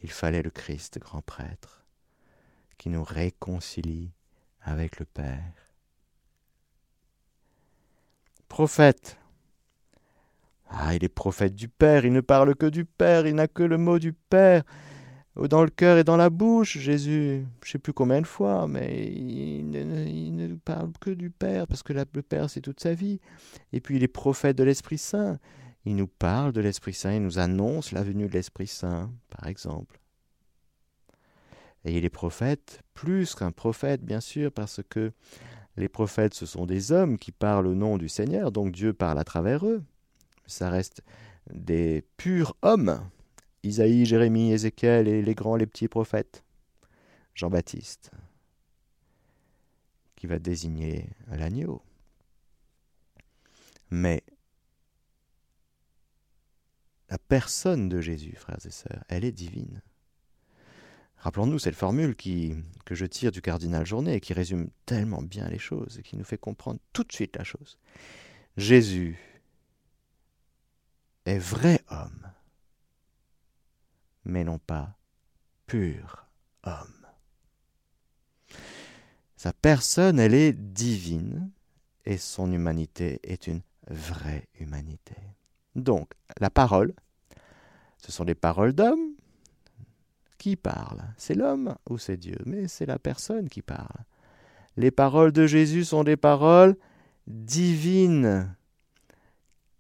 Il 0.02 0.10
fallait 0.10 0.42
le 0.42 0.50
Christ, 0.50 0.98
grand 0.98 1.22
prêtre, 1.22 1.84
qui 2.76 2.90
nous 2.90 3.02
réconcilie 3.02 4.12
avec 4.60 4.98
le 5.00 5.04
Père. 5.04 5.52
Prophète. 8.48 9.18
Ah, 10.70 10.94
il 10.94 11.02
est 11.02 11.08
prophète 11.08 11.54
du 11.54 11.68
Père, 11.68 12.04
il 12.04 12.12
ne 12.12 12.20
parle 12.20 12.54
que 12.54 12.66
du 12.66 12.84
Père, 12.84 13.26
il 13.26 13.34
n'a 13.34 13.48
que 13.48 13.62
le 13.62 13.78
mot 13.78 13.98
du 13.98 14.12
Père 14.12 14.62
dans 15.46 15.62
le 15.62 15.70
cœur 15.70 15.98
et 15.98 16.04
dans 16.04 16.16
la 16.16 16.30
bouche, 16.30 16.78
Jésus, 16.78 17.44
je 17.62 17.68
ne 17.68 17.72
sais 17.72 17.78
plus 17.78 17.92
combien 17.92 18.20
de 18.20 18.26
fois, 18.26 18.66
mais 18.66 19.06
il 19.06 19.70
ne, 19.70 20.54
parle 20.56 20.90
que 21.00 21.10
du 21.10 21.30
Père, 21.30 21.66
parce 21.68 21.82
que 21.82 21.92
le 21.92 22.22
Père, 22.22 22.50
c'est 22.50 22.60
toute 22.60 22.80
sa 22.80 22.94
vie. 22.94 23.20
Et 23.72 23.80
puis 23.80 23.96
il 23.96 24.02
est 24.02 24.08
prophète 24.08 24.56
de 24.56 24.64
l'Esprit 24.64 24.98
Saint. 24.98 25.38
Il 25.84 25.96
nous 25.96 26.08
parle 26.08 26.52
de 26.52 26.60
l'Esprit 26.60 26.92
Saint, 26.92 27.14
il 27.14 27.22
nous 27.22 27.38
annonce 27.38 27.92
la 27.92 28.02
venue 28.02 28.26
de 28.26 28.32
l'Esprit 28.32 28.66
Saint, 28.66 29.10
par 29.30 29.46
exemple. 29.48 30.00
Et 31.84 31.96
il 31.96 32.04
est 32.04 32.10
prophète, 32.10 32.82
plus 32.94 33.34
qu'un 33.34 33.52
prophète, 33.52 34.04
bien 34.04 34.20
sûr, 34.20 34.50
parce 34.50 34.80
que 34.88 35.12
les 35.76 35.88
prophètes, 35.88 36.34
ce 36.34 36.46
sont 36.46 36.66
des 36.66 36.90
hommes 36.90 37.18
qui 37.18 37.30
parlent 37.30 37.68
au 37.68 37.74
nom 37.74 37.96
du 37.96 38.08
Seigneur, 38.08 38.50
donc 38.50 38.72
Dieu 38.72 38.92
parle 38.92 39.18
à 39.18 39.24
travers 39.24 39.64
eux. 39.64 39.82
Ça 40.46 40.70
reste 40.70 41.02
des 41.52 42.04
purs 42.16 42.56
hommes. 42.62 43.00
Isaïe, 43.62 44.04
Jérémie, 44.04 44.52
Ézéchiel 44.52 45.08
et 45.08 45.22
les 45.22 45.34
grands, 45.34 45.56
les 45.56 45.66
petits 45.66 45.88
prophètes. 45.88 46.44
Jean-Baptiste, 47.38 48.10
qui 50.16 50.26
va 50.26 50.40
désigner 50.40 51.08
l'agneau. 51.28 51.80
Mais 53.90 54.24
la 57.08 57.18
personne 57.18 57.88
de 57.88 58.00
Jésus, 58.00 58.34
frères 58.34 58.58
et 58.64 58.70
sœurs, 58.72 59.04
elle 59.08 59.24
est 59.24 59.30
divine. 59.30 59.82
Rappelons-nous 61.18 61.60
cette 61.60 61.76
formule 61.76 62.16
que 62.16 62.94
je 62.96 63.06
tire 63.06 63.30
du 63.30 63.40
cardinal 63.40 63.86
Journet 63.86 64.16
et 64.16 64.20
qui 64.20 64.32
résume 64.32 64.70
tellement 64.84 65.22
bien 65.22 65.48
les 65.48 65.58
choses 65.58 65.98
et 65.98 66.02
qui 66.02 66.16
nous 66.16 66.24
fait 66.24 66.38
comprendre 66.38 66.80
tout 66.92 67.04
de 67.04 67.12
suite 67.12 67.36
la 67.36 67.44
chose. 67.44 67.78
Jésus 68.56 69.16
est 71.24 71.38
vrai 71.38 71.80
homme, 71.88 72.32
mais 74.24 74.42
non 74.42 74.58
pas 74.58 74.98
pur 75.68 76.26
homme. 76.64 77.06
Sa 79.36 79.52
personne, 79.52 80.18
elle 80.18 80.34
est 80.34 80.52
divine 80.52 81.50
et 82.04 82.16
son 82.16 82.50
humanité 82.50 83.20
est 83.22 83.46
une 83.46 83.60
vraie 83.88 84.48
humanité. 84.58 85.14
Donc, 85.76 86.10
la 86.40 86.50
parole, 86.50 86.92
ce 87.98 88.10
sont 88.10 88.24
les 88.24 88.34
paroles 88.34 88.72
d'hommes 88.72 89.14
qui 90.38 90.56
parlent. 90.56 91.04
C'est 91.16 91.34
l'homme 91.34 91.76
ou 91.88 91.98
c'est 91.98 92.16
Dieu, 92.16 92.38
mais 92.46 92.66
c'est 92.66 92.86
la 92.86 92.98
personne 92.98 93.48
qui 93.48 93.62
parle. 93.62 94.04
Les 94.76 94.90
paroles 94.90 95.32
de 95.32 95.46
Jésus 95.46 95.84
sont 95.84 96.02
des 96.02 96.16
paroles 96.16 96.76
divines 97.26 98.56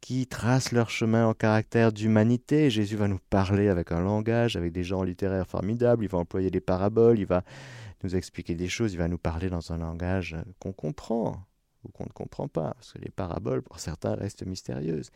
qui 0.00 0.26
tracent 0.26 0.72
leur 0.72 0.90
chemin 0.90 1.26
en 1.26 1.34
caractère 1.34 1.92
d'humanité. 1.92 2.70
Jésus 2.70 2.96
va 2.96 3.08
nous 3.08 3.18
parler 3.30 3.68
avec 3.68 3.92
un 3.92 4.00
langage, 4.00 4.56
avec 4.56 4.72
des 4.72 4.84
gens 4.84 5.02
littéraires 5.02 5.46
formidables, 5.46 6.04
il 6.04 6.08
va 6.08 6.18
employer 6.18 6.50
des 6.50 6.60
paraboles, 6.60 7.18
il 7.18 7.26
va 7.26 7.42
nous 8.04 8.14
expliquer 8.14 8.54
des 8.54 8.68
choses, 8.68 8.92
il 8.92 8.98
va 8.98 9.08
nous 9.08 9.18
parler 9.18 9.50
dans 9.50 9.72
un 9.72 9.78
langage 9.78 10.36
qu'on 10.60 10.72
comprend 10.72 11.42
ou 11.84 11.88
qu'on 11.90 12.04
ne 12.04 12.10
comprend 12.10 12.48
pas, 12.48 12.74
parce 12.74 12.92
que 12.92 12.98
les 12.98 13.10
paraboles, 13.10 13.62
pour 13.62 13.78
certains, 13.78 14.14
restent 14.14 14.46
mystérieuses. 14.46 15.10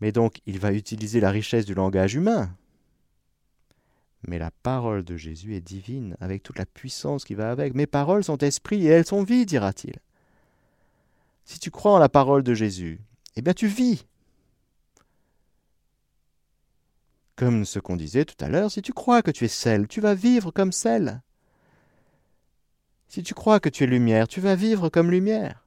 Mais 0.00 0.12
donc, 0.12 0.40
il 0.46 0.58
va 0.58 0.72
utiliser 0.72 1.20
la 1.20 1.30
richesse 1.30 1.66
du 1.66 1.74
langage 1.74 2.14
humain. 2.14 2.54
Mais 4.26 4.38
la 4.38 4.50
parole 4.50 5.02
de 5.02 5.16
Jésus 5.16 5.56
est 5.56 5.60
divine, 5.60 6.16
avec 6.20 6.42
toute 6.42 6.58
la 6.58 6.66
puissance 6.66 7.24
qui 7.24 7.34
va 7.34 7.50
avec. 7.50 7.74
Mes 7.74 7.86
paroles 7.86 8.22
sont 8.22 8.38
esprit 8.38 8.86
et 8.86 8.90
elles 8.90 9.06
sont 9.06 9.24
vie, 9.24 9.46
dira-t-il. 9.46 9.96
Si 11.44 11.58
tu 11.58 11.70
crois 11.70 11.92
en 11.92 11.98
la 11.98 12.08
parole 12.08 12.42
de 12.42 12.54
Jésus, 12.54 13.00
eh 13.36 13.42
bien 13.42 13.54
tu 13.54 13.66
vis. 13.66 14.06
Comme 17.36 17.64
ce 17.64 17.78
qu'on 17.78 17.96
disait 17.96 18.24
tout 18.24 18.42
à 18.44 18.48
l'heure, 18.48 18.70
si 18.70 18.82
tu 18.82 18.92
crois 18.92 19.22
que 19.22 19.30
tu 19.30 19.44
es 19.44 19.48
sel, 19.48 19.88
tu 19.88 20.00
vas 20.00 20.14
vivre 20.14 20.50
comme 20.50 20.72
sel. 20.72 21.22
Si 23.08 23.22
tu 23.22 23.34
crois 23.34 23.60
que 23.60 23.68
tu 23.68 23.84
es 23.84 23.86
lumière, 23.86 24.28
tu 24.28 24.40
vas 24.40 24.54
vivre 24.54 24.88
comme 24.88 25.10
lumière. 25.10 25.66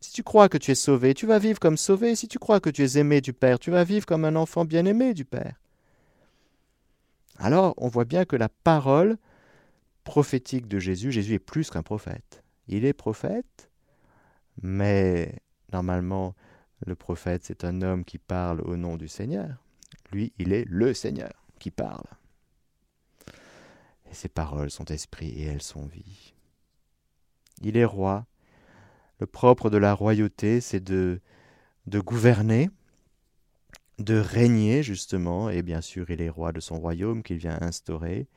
Si 0.00 0.12
tu 0.12 0.22
crois 0.22 0.48
que 0.48 0.58
tu 0.58 0.70
es 0.70 0.74
sauvé, 0.74 1.12
tu 1.14 1.26
vas 1.26 1.38
vivre 1.38 1.58
comme 1.58 1.76
sauvé. 1.76 2.14
Si 2.14 2.28
tu 2.28 2.38
crois 2.38 2.60
que 2.60 2.70
tu 2.70 2.84
es 2.84 2.98
aimé 2.98 3.20
du 3.20 3.32
Père, 3.32 3.58
tu 3.58 3.70
vas 3.70 3.84
vivre 3.84 4.06
comme 4.06 4.24
un 4.24 4.36
enfant 4.36 4.64
bien-aimé 4.64 5.12
du 5.12 5.24
Père. 5.24 5.58
Alors, 7.38 7.74
on 7.78 7.88
voit 7.88 8.04
bien 8.04 8.24
que 8.24 8.36
la 8.36 8.48
parole 8.48 9.16
prophétique 10.04 10.68
de 10.68 10.78
Jésus, 10.78 11.10
Jésus 11.10 11.34
est 11.34 11.38
plus 11.38 11.70
qu'un 11.70 11.82
prophète. 11.82 12.44
Il 12.68 12.84
est 12.84 12.92
prophète, 12.92 13.70
mais 14.62 15.40
normalement, 15.74 16.36
le 16.86 16.94
prophète, 16.94 17.42
c'est 17.44 17.64
un 17.64 17.82
homme 17.82 18.04
qui 18.04 18.18
parle 18.18 18.60
au 18.60 18.76
nom 18.76 18.96
du 18.96 19.08
Seigneur. 19.08 19.56
Lui, 20.12 20.32
il 20.38 20.52
est 20.52 20.64
le 20.68 20.94
Seigneur 20.94 21.32
qui 21.58 21.72
parle. 21.72 22.06
Et 24.08 24.14
ses 24.14 24.28
paroles 24.28 24.70
sont 24.70 24.84
esprit 24.84 25.30
et 25.30 25.46
elles 25.46 25.62
sont 25.62 25.86
vie. 25.86 26.34
Il 27.60 27.76
est 27.76 27.84
roi. 27.84 28.26
Le 29.18 29.26
propre 29.26 29.68
de 29.68 29.76
la 29.76 29.94
royauté, 29.94 30.60
c'est 30.60 30.80
de, 30.80 31.20
de 31.86 31.98
gouverner, 31.98 32.70
de 33.98 34.16
régner 34.16 34.84
justement, 34.84 35.50
et 35.50 35.62
bien 35.62 35.80
sûr 35.80 36.10
il 36.10 36.20
est 36.20 36.28
roi 36.28 36.52
de 36.52 36.60
son 36.60 36.78
royaume 36.78 37.24
qu'il 37.24 37.38
vient 37.38 37.58
instaurer. 37.60 38.28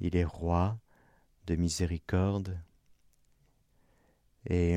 Il 0.00 0.16
est 0.16 0.24
roi 0.24 0.76
de 1.46 1.54
miséricorde. 1.54 2.58
Et 4.46 4.76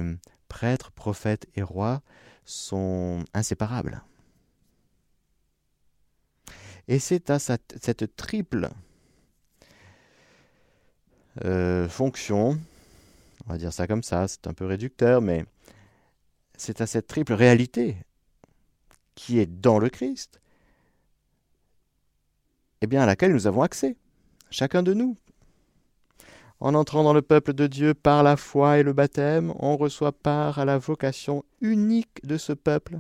prêtre, 0.52 0.92
prophète 0.92 1.48
et 1.56 1.62
roi 1.62 2.02
sont 2.44 3.24
inséparables. 3.34 4.04
Et 6.90 7.00
c'est 7.00 7.30
à 7.30 7.40
cette 7.40 8.16
triple 8.18 8.70
euh, 11.46 11.88
fonction, 11.88 12.60
on 13.46 13.50
va 13.54 13.58
dire 13.58 13.72
ça 13.72 13.88
comme 13.88 14.04
ça, 14.04 14.28
c'est 14.28 14.46
un 14.46 14.54
peu 14.54 14.66
réducteur, 14.66 15.22
mais 15.22 15.46
c'est 16.58 16.82
à 16.82 16.86
cette 16.86 17.08
triple 17.08 17.34
réalité 17.34 17.96
qui 19.16 19.40
est 19.40 19.46
dans 19.46 19.80
le 19.80 19.90
Christ, 19.90 20.42
eh 22.82 22.88
bien 22.88 23.02
à 23.02 23.06
laquelle 23.06 23.32
nous 23.32 23.48
avons 23.48 23.62
accès, 23.62 23.96
chacun 24.50 24.84
de 24.84 24.94
nous. 24.94 25.16
En 26.62 26.76
entrant 26.76 27.04
dans 27.04 27.14
le 27.14 27.24
peuple 27.24 27.54
de 27.54 27.66
Dieu 27.66 27.96
par 27.96 28.22
la 28.22 28.38
foi 28.38 28.78
et 28.78 28.84
le 28.84 28.94
baptême, 28.94 29.52
on 29.58 29.78
reçoit 29.78 30.12
part 30.12 30.60
à 30.60 30.66
la 30.66 30.78
vocation 30.78 31.44
unique 31.60 32.24
de 32.24 32.38
ce 32.38 32.54
peuple. 32.54 33.00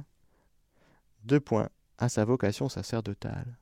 Deux 1.25 1.39
points, 1.39 1.69
à 1.99 2.09
sa 2.09 2.25
vocation 2.25 2.69
sacerdotale. 2.69 3.59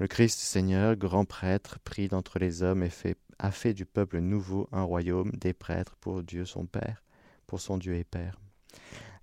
Le 0.00 0.08
Christ 0.08 0.40
Seigneur, 0.40 0.96
grand 0.96 1.24
prêtre, 1.24 1.78
pris 1.84 2.08
d'entre 2.08 2.40
les 2.40 2.64
hommes, 2.64 2.82
et 2.82 2.90
fait, 2.90 3.16
a 3.38 3.52
fait 3.52 3.72
du 3.72 3.86
peuple 3.86 4.18
nouveau 4.18 4.68
un 4.72 4.82
royaume 4.82 5.30
des 5.30 5.52
prêtres 5.52 5.94
pour 6.00 6.24
Dieu 6.24 6.44
son 6.44 6.66
Père, 6.66 7.04
pour 7.46 7.60
son 7.60 7.78
Dieu 7.78 7.94
et 7.94 8.02
Père. 8.02 8.40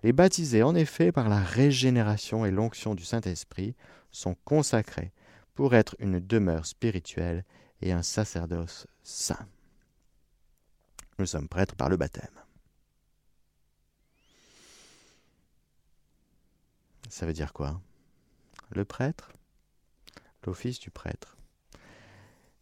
Les 0.02 0.14
baptisés, 0.14 0.62
en 0.62 0.74
effet, 0.74 1.12
par 1.12 1.28
la 1.28 1.40
régénération 1.40 2.46
et 2.46 2.50
l'onction 2.50 2.94
du 2.94 3.04
Saint-Esprit, 3.04 3.76
sont 4.10 4.36
consacrés 4.46 5.12
pour 5.52 5.74
être 5.74 5.96
une 5.98 6.18
demeure 6.18 6.64
spirituelle 6.64 7.44
et 7.82 7.92
un 7.92 8.02
sacerdoce 8.02 8.86
saint. 9.02 9.46
Nous 11.18 11.26
sommes 11.26 11.48
prêtres 11.48 11.76
par 11.76 11.88
le 11.88 11.96
baptême. 11.96 12.40
Ça 17.08 17.26
veut 17.26 17.34
dire 17.34 17.52
quoi? 17.52 17.80
Le 18.70 18.84
prêtre 18.84 19.32
l'office 20.44 20.78
du 20.78 20.90
prêtre, 20.90 21.36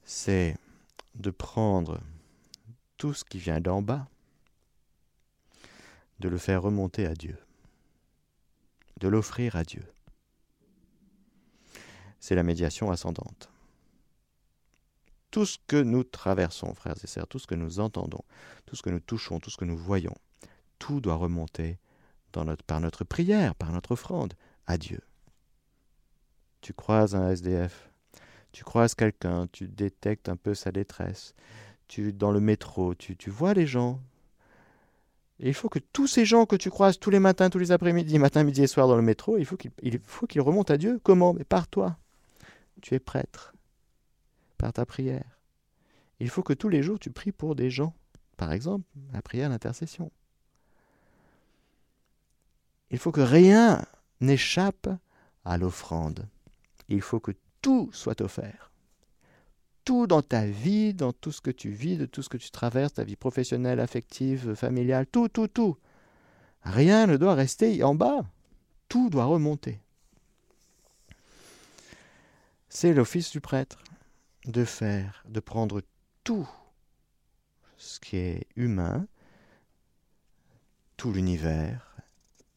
c'est 0.04 0.56
de 1.14 1.30
prendre 1.30 2.00
tout 2.96 3.14
ce 3.14 3.24
qui 3.24 3.38
vient 3.38 3.60
d'en 3.60 3.82
bas, 3.82 4.06
de 6.18 6.28
le 6.28 6.38
faire 6.38 6.62
remonter 6.62 7.06
à 7.06 7.14
Dieu, 7.14 7.38
de 8.98 9.08
l'offrir 9.08 9.56
à 9.56 9.64
Dieu. 9.64 9.84
C'est 12.18 12.34
la 12.34 12.42
médiation 12.42 12.90
ascendante. 12.90 13.49
Tout 15.30 15.46
ce 15.46 15.58
que 15.66 15.80
nous 15.80 16.04
traversons, 16.04 16.74
frères 16.74 16.96
et 17.02 17.06
sœurs, 17.06 17.28
tout 17.28 17.38
ce 17.38 17.46
que 17.46 17.54
nous 17.54 17.80
entendons, 17.80 18.24
tout 18.66 18.76
ce 18.76 18.82
que 18.82 18.90
nous 18.90 19.00
touchons, 19.00 19.38
tout 19.38 19.50
ce 19.50 19.56
que 19.56 19.64
nous 19.64 19.78
voyons, 19.78 20.14
tout 20.78 21.00
doit 21.00 21.14
remonter 21.14 21.78
par 22.66 22.80
notre 22.80 23.04
prière, 23.04 23.54
par 23.54 23.72
notre 23.72 23.92
offrande 23.92 24.34
à 24.66 24.78
Dieu 24.78 25.00
tu 26.60 26.72
croises 26.72 27.14
un 27.14 27.30
SDF, 27.30 27.90
tu 28.52 28.64
croises 28.64 28.94
quelqu'un, 28.94 29.46
tu 29.52 29.68
détectes 29.68 30.28
un 30.28 30.36
peu 30.36 30.54
sa 30.54 30.72
détresse, 30.72 31.34
tu 31.88 32.12
dans 32.12 32.30
le 32.30 32.40
métro, 32.40 32.94
tu, 32.94 33.16
tu 33.16 33.30
vois 33.30 33.54
les 33.54 33.66
gens. 33.66 34.00
Il 35.38 35.54
faut 35.54 35.68
que 35.68 35.78
tous 35.78 36.06
ces 36.06 36.26
gens 36.26 36.44
que 36.44 36.56
tu 36.56 36.70
croises 36.70 36.98
tous 36.98 37.10
les 37.10 37.18
matins, 37.18 37.48
tous 37.48 37.58
les 37.58 37.72
après-midi, 37.72 38.18
matin, 38.18 38.44
midi 38.44 38.62
et 38.62 38.66
soir 38.66 38.88
dans 38.88 38.96
le 38.96 39.02
métro, 39.02 39.38
il 39.38 39.46
faut 39.46 39.56
qu'ils 39.56 40.40
remontent 40.40 40.72
à 40.72 40.76
Dieu. 40.76 41.00
Comment? 41.02 41.32
Mais 41.32 41.44
par 41.44 41.66
toi. 41.66 41.96
Tu 42.82 42.94
es 42.94 42.98
prêtre, 42.98 43.54
par 44.61 44.72
ta 44.72 44.86
prière. 44.86 45.40
Il 46.18 46.28
faut 46.28 46.42
que 46.42 46.52
tous 46.52 46.68
les 46.68 46.82
jours 46.82 46.98
tu 46.98 47.11
pries 47.11 47.32
pour 47.32 47.54
des 47.54 47.70
gens. 47.70 47.94
Par 48.36 48.52
exemple, 48.52 48.86
la 49.12 49.22
prière 49.22 49.50
d'intercession. 49.50 50.11
Il 52.90 52.98
faut 52.98 53.12
que 53.12 53.20
rien 53.20 53.84
n'échappe 54.20 54.88
à 55.44 55.58
l'offrande 55.58 56.28
il 56.90 57.00
faut 57.00 57.20
que 57.20 57.32
tout 57.62 57.88
soit 57.92 58.20
offert. 58.20 58.70
Tout 59.84 60.06
dans 60.06 60.22
ta 60.22 60.44
vie, 60.44 60.92
dans 60.92 61.12
tout 61.12 61.32
ce 61.32 61.40
que 61.40 61.50
tu 61.50 61.70
vis, 61.70 61.96
de 61.96 62.06
tout 62.06 62.22
ce 62.22 62.28
que 62.28 62.36
tu 62.36 62.50
traverses, 62.50 62.94
ta 62.94 63.04
vie 63.04 63.16
professionnelle, 63.16 63.80
affective, 63.80 64.54
familiale, 64.54 65.06
tout, 65.06 65.28
tout, 65.28 65.48
tout. 65.48 65.76
Rien 66.62 67.06
ne 67.06 67.16
doit 67.16 67.34
rester 67.34 67.82
en 67.82 67.94
bas. 67.94 68.24
Tout 68.88 69.08
doit 69.08 69.24
remonter. 69.24 69.80
C'est 72.68 72.92
l'office 72.92 73.30
du 73.30 73.40
prêtre 73.40 73.78
de 74.47 74.64
faire, 74.64 75.24
de 75.28 75.41
prendre 75.41 75.82
tout 76.24 76.49
ce 77.76 78.01
qui 78.01 78.16
est 78.16 78.47
humain, 78.57 79.07
tout 80.97 81.12
l'univers, 81.12 81.97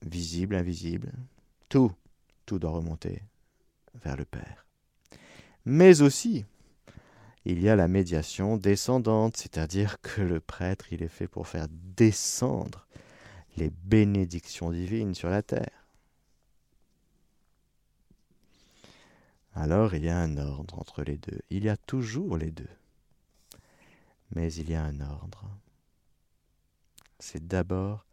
visible, 0.02 0.56
invisible, 0.56 1.12
tout, 1.70 1.92
tout 2.46 2.60
doit 2.60 2.72
remonter 2.72 3.22
vers 4.04 4.18
le 4.18 4.26
Père. 4.26 4.66
Mais 5.66 6.02
aussi, 6.02 6.46
il 7.46 7.62
y 7.62 7.70
a 7.70 7.76
la 7.76 7.88
médiation 7.88 8.58
descendante, 8.58 9.38
c'est-à-dire 9.38 10.02
que 10.02 10.22
le 10.22 10.40
prêtre, 10.40 10.92
il 10.92 11.04
est 11.04 11.10
fait 11.10 11.28
pour 11.28 11.48
faire 11.48 11.68
descendre 11.70 12.88
les 13.58 13.70
bénédictions 13.70 14.72
divines 14.72 15.14
sur 15.14 15.30
la 15.30 15.42
terre. 15.42 15.83
Alors 19.56 19.94
il 19.94 20.04
y 20.04 20.10
a 20.10 20.18
un 20.18 20.38
ordre 20.38 20.80
entre 20.80 21.04
les 21.04 21.18
deux. 21.18 21.40
Il 21.50 21.64
y 21.64 21.70
a 21.70 21.78
toujours 21.78 22.38
les 22.38 22.52
deux. 22.52 22.70
Mais 24.36 24.52
il 24.54 24.70
y 24.70 24.76
a 24.76 24.84
un 24.84 25.00
ordre. 25.02 25.50
C'est 27.20 27.48
d'abord 27.48 28.06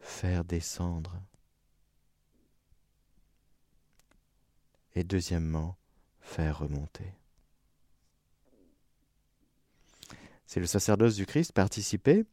faire 0.00 0.44
descendre 0.44 1.20
et 4.94 5.04
deuxièmement, 5.04 5.76
faire 6.20 6.58
remonter. 6.58 7.14
c'est 10.52 10.60
le 10.60 10.66
sacerdoce 10.66 11.14
du 11.14 11.24
Christ 11.24 11.52
participé 11.52 12.26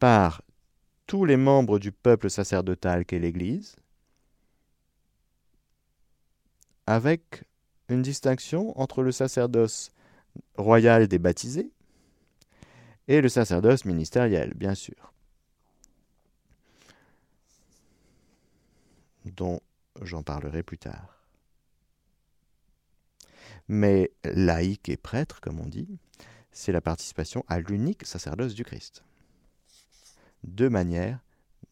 par 0.00 0.42
tous 1.06 1.24
les 1.24 1.36
membres 1.36 1.78
du 1.78 1.92
peuple 1.92 2.28
sacerdotal 2.28 3.04
qu'est 3.04 3.20
l'Église, 3.20 3.76
avec 6.88 7.44
distinction 8.00 8.78
entre 8.80 9.02
le 9.02 9.12
sacerdoce 9.12 9.92
royal 10.56 11.08
des 11.08 11.18
baptisés 11.18 11.70
et 13.08 13.20
le 13.20 13.28
sacerdoce 13.28 13.84
ministériel, 13.84 14.54
bien 14.54 14.74
sûr, 14.74 15.12
dont 19.26 19.60
j'en 20.00 20.22
parlerai 20.22 20.62
plus 20.62 20.78
tard. 20.78 21.18
Mais 23.68 24.10
laïque 24.24 24.88
et 24.88 24.96
prêtre, 24.96 25.40
comme 25.40 25.60
on 25.60 25.66
dit, 25.66 25.98
c'est 26.52 26.72
la 26.72 26.80
participation 26.80 27.44
à 27.48 27.60
l'unique 27.60 28.06
sacerdoce 28.06 28.54
du 28.54 28.64
Christ. 28.64 29.04
Deux 30.44 30.70
manières 30.70 31.20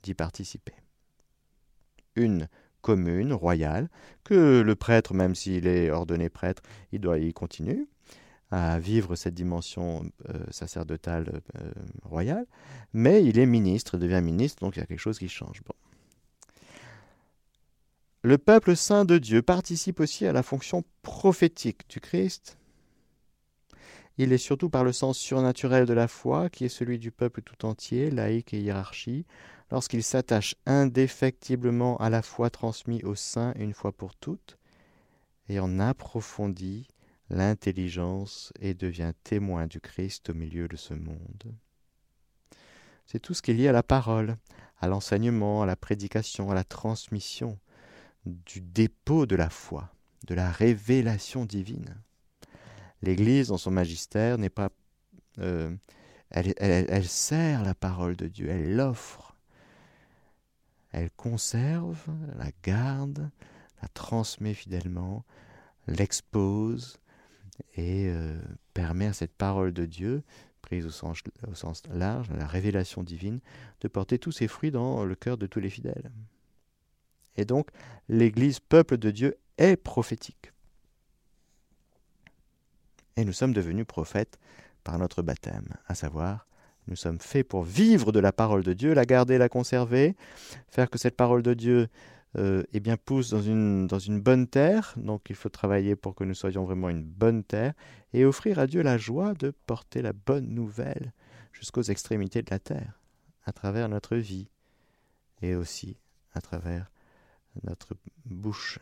d'y 0.02 0.14
participer. 0.14 0.74
Une 2.16 2.48
commune, 2.80 3.32
royale, 3.32 3.88
que 4.24 4.60
le 4.60 4.74
prêtre, 4.74 5.14
même 5.14 5.34
s'il 5.34 5.66
est 5.66 5.90
ordonné 5.90 6.28
prêtre, 6.28 6.62
il 6.92 7.00
doit 7.00 7.18
y 7.18 7.32
continuer 7.32 7.86
à 8.50 8.80
vivre 8.80 9.14
cette 9.14 9.34
dimension 9.34 10.04
euh, 10.28 10.44
sacerdotale 10.50 11.40
euh, 11.56 11.70
royale, 12.02 12.46
mais 12.92 13.24
il 13.24 13.38
est 13.38 13.46
ministre, 13.46 13.96
devient 13.96 14.20
ministre, 14.22 14.64
donc 14.64 14.76
il 14.76 14.80
y 14.80 14.82
a 14.82 14.86
quelque 14.86 14.98
chose 14.98 15.18
qui 15.18 15.28
change. 15.28 15.62
Bon. 15.64 15.74
Le 18.22 18.36
peuple 18.38 18.76
saint 18.76 19.04
de 19.04 19.18
Dieu 19.18 19.40
participe 19.40 20.00
aussi 20.00 20.26
à 20.26 20.32
la 20.32 20.42
fonction 20.42 20.84
prophétique 21.02 21.88
du 21.88 22.00
Christ. 22.00 22.58
Il 24.18 24.32
est 24.32 24.38
surtout 24.38 24.68
par 24.68 24.84
le 24.84 24.92
sens 24.92 25.16
surnaturel 25.16 25.86
de 25.86 25.94
la 25.94 26.06
foi, 26.06 26.50
qui 26.50 26.66
est 26.66 26.68
celui 26.68 26.98
du 26.98 27.10
peuple 27.10 27.40
tout 27.40 27.64
entier, 27.64 28.10
laïque 28.10 28.52
et 28.52 28.60
hiérarchie, 28.60 29.24
lorsqu'il 29.70 30.02
s'attache 30.02 30.56
indéfectiblement 30.66 31.96
à 31.98 32.10
la 32.10 32.22
foi 32.22 32.50
transmise 32.50 33.04
au 33.04 33.14
saint 33.14 33.52
une 33.56 33.74
fois 33.74 33.92
pour 33.92 34.14
toutes, 34.14 34.58
et 35.48 35.60
en 35.60 35.78
approfondit 35.78 36.88
l'intelligence 37.28 38.52
et 38.60 38.74
devient 38.74 39.12
témoin 39.24 39.66
du 39.66 39.80
Christ 39.80 40.30
au 40.30 40.34
milieu 40.34 40.68
de 40.68 40.76
ce 40.76 40.94
monde. 40.94 41.54
C'est 43.06 43.20
tout 43.20 43.34
ce 43.34 43.42
qui 43.42 43.52
est 43.52 43.54
lié 43.54 43.68
à 43.68 43.72
la 43.72 43.82
parole, 43.82 44.36
à 44.80 44.88
l'enseignement, 44.88 45.62
à 45.62 45.66
la 45.66 45.76
prédication, 45.76 46.50
à 46.50 46.54
la 46.54 46.64
transmission 46.64 47.58
du 48.26 48.60
dépôt 48.60 49.26
de 49.26 49.36
la 49.36 49.50
foi, 49.50 49.92
de 50.26 50.34
la 50.34 50.50
révélation 50.50 51.44
divine. 51.44 51.96
L'Église, 53.02 53.48
dans 53.48 53.58
son 53.58 53.70
magistère, 53.70 54.38
n'est 54.38 54.50
pas... 54.50 54.70
Euh, 55.38 55.74
elle, 56.30 56.54
elle 56.58 57.08
sert 57.08 57.64
la 57.64 57.74
parole 57.74 58.14
de 58.14 58.28
Dieu, 58.28 58.48
elle 58.48 58.76
l'offre 58.76 59.29
elle 60.92 61.10
conserve, 61.10 62.04
la 62.36 62.50
garde, 62.62 63.30
la 63.82 63.88
transmet 63.88 64.54
fidèlement, 64.54 65.24
l'expose 65.86 67.00
et 67.74 68.08
euh, 68.08 68.40
permet 68.74 69.06
à 69.06 69.12
cette 69.12 69.34
parole 69.34 69.72
de 69.72 69.86
Dieu, 69.86 70.22
prise 70.62 70.86
au 70.86 70.90
sens, 70.90 71.18
au 71.46 71.54
sens 71.54 71.82
large, 71.90 72.30
la 72.30 72.46
révélation 72.46 73.02
divine, 73.02 73.40
de 73.80 73.88
porter 73.88 74.18
tous 74.18 74.32
ses 74.32 74.48
fruits 74.48 74.70
dans 74.70 75.04
le 75.04 75.14
cœur 75.14 75.38
de 75.38 75.46
tous 75.46 75.60
les 75.60 75.70
fidèles. 75.70 76.10
Et 77.36 77.44
donc, 77.44 77.70
l'Église, 78.08 78.60
peuple 78.60 78.98
de 78.98 79.10
Dieu, 79.10 79.36
est 79.58 79.76
prophétique. 79.76 80.52
Et 83.16 83.24
nous 83.24 83.32
sommes 83.32 83.52
devenus 83.52 83.86
prophètes 83.86 84.38
par 84.84 84.98
notre 84.98 85.22
baptême, 85.22 85.68
à 85.86 85.94
savoir 85.94 86.46
nous 86.86 86.96
sommes 86.96 87.20
faits 87.20 87.46
pour 87.46 87.62
vivre 87.62 88.12
de 88.12 88.20
la 88.20 88.32
parole 88.32 88.62
de 88.62 88.72
Dieu, 88.72 88.94
la 88.94 89.04
garder, 89.04 89.38
la 89.38 89.48
conserver, 89.48 90.16
faire 90.68 90.90
que 90.90 90.98
cette 90.98 91.16
parole 91.16 91.42
de 91.42 91.54
Dieu 91.54 91.88
euh, 92.36 92.62
eh 92.72 92.80
bien, 92.80 92.96
pousse 92.96 93.30
dans 93.30 93.42
une, 93.42 93.86
dans 93.86 93.98
une 93.98 94.20
bonne 94.20 94.46
terre. 94.46 94.94
Donc 94.96 95.30
il 95.30 95.36
faut 95.36 95.48
travailler 95.48 95.96
pour 95.96 96.14
que 96.14 96.24
nous 96.24 96.34
soyons 96.34 96.64
vraiment 96.64 96.88
une 96.88 97.02
bonne 97.02 97.42
terre 97.42 97.74
et 98.12 98.24
offrir 98.24 98.58
à 98.58 98.66
Dieu 98.66 98.82
la 98.82 98.98
joie 98.98 99.34
de 99.34 99.52
porter 99.66 100.02
la 100.02 100.12
bonne 100.12 100.48
nouvelle 100.48 101.12
jusqu'aux 101.52 101.82
extrémités 101.82 102.42
de 102.42 102.50
la 102.50 102.58
terre, 102.58 103.00
à 103.44 103.52
travers 103.52 103.88
notre 103.88 104.16
vie 104.16 104.48
et 105.42 105.54
aussi 105.54 105.96
à 106.32 106.40
travers 106.40 106.90
notre 107.64 107.94
bouche. 108.24 108.78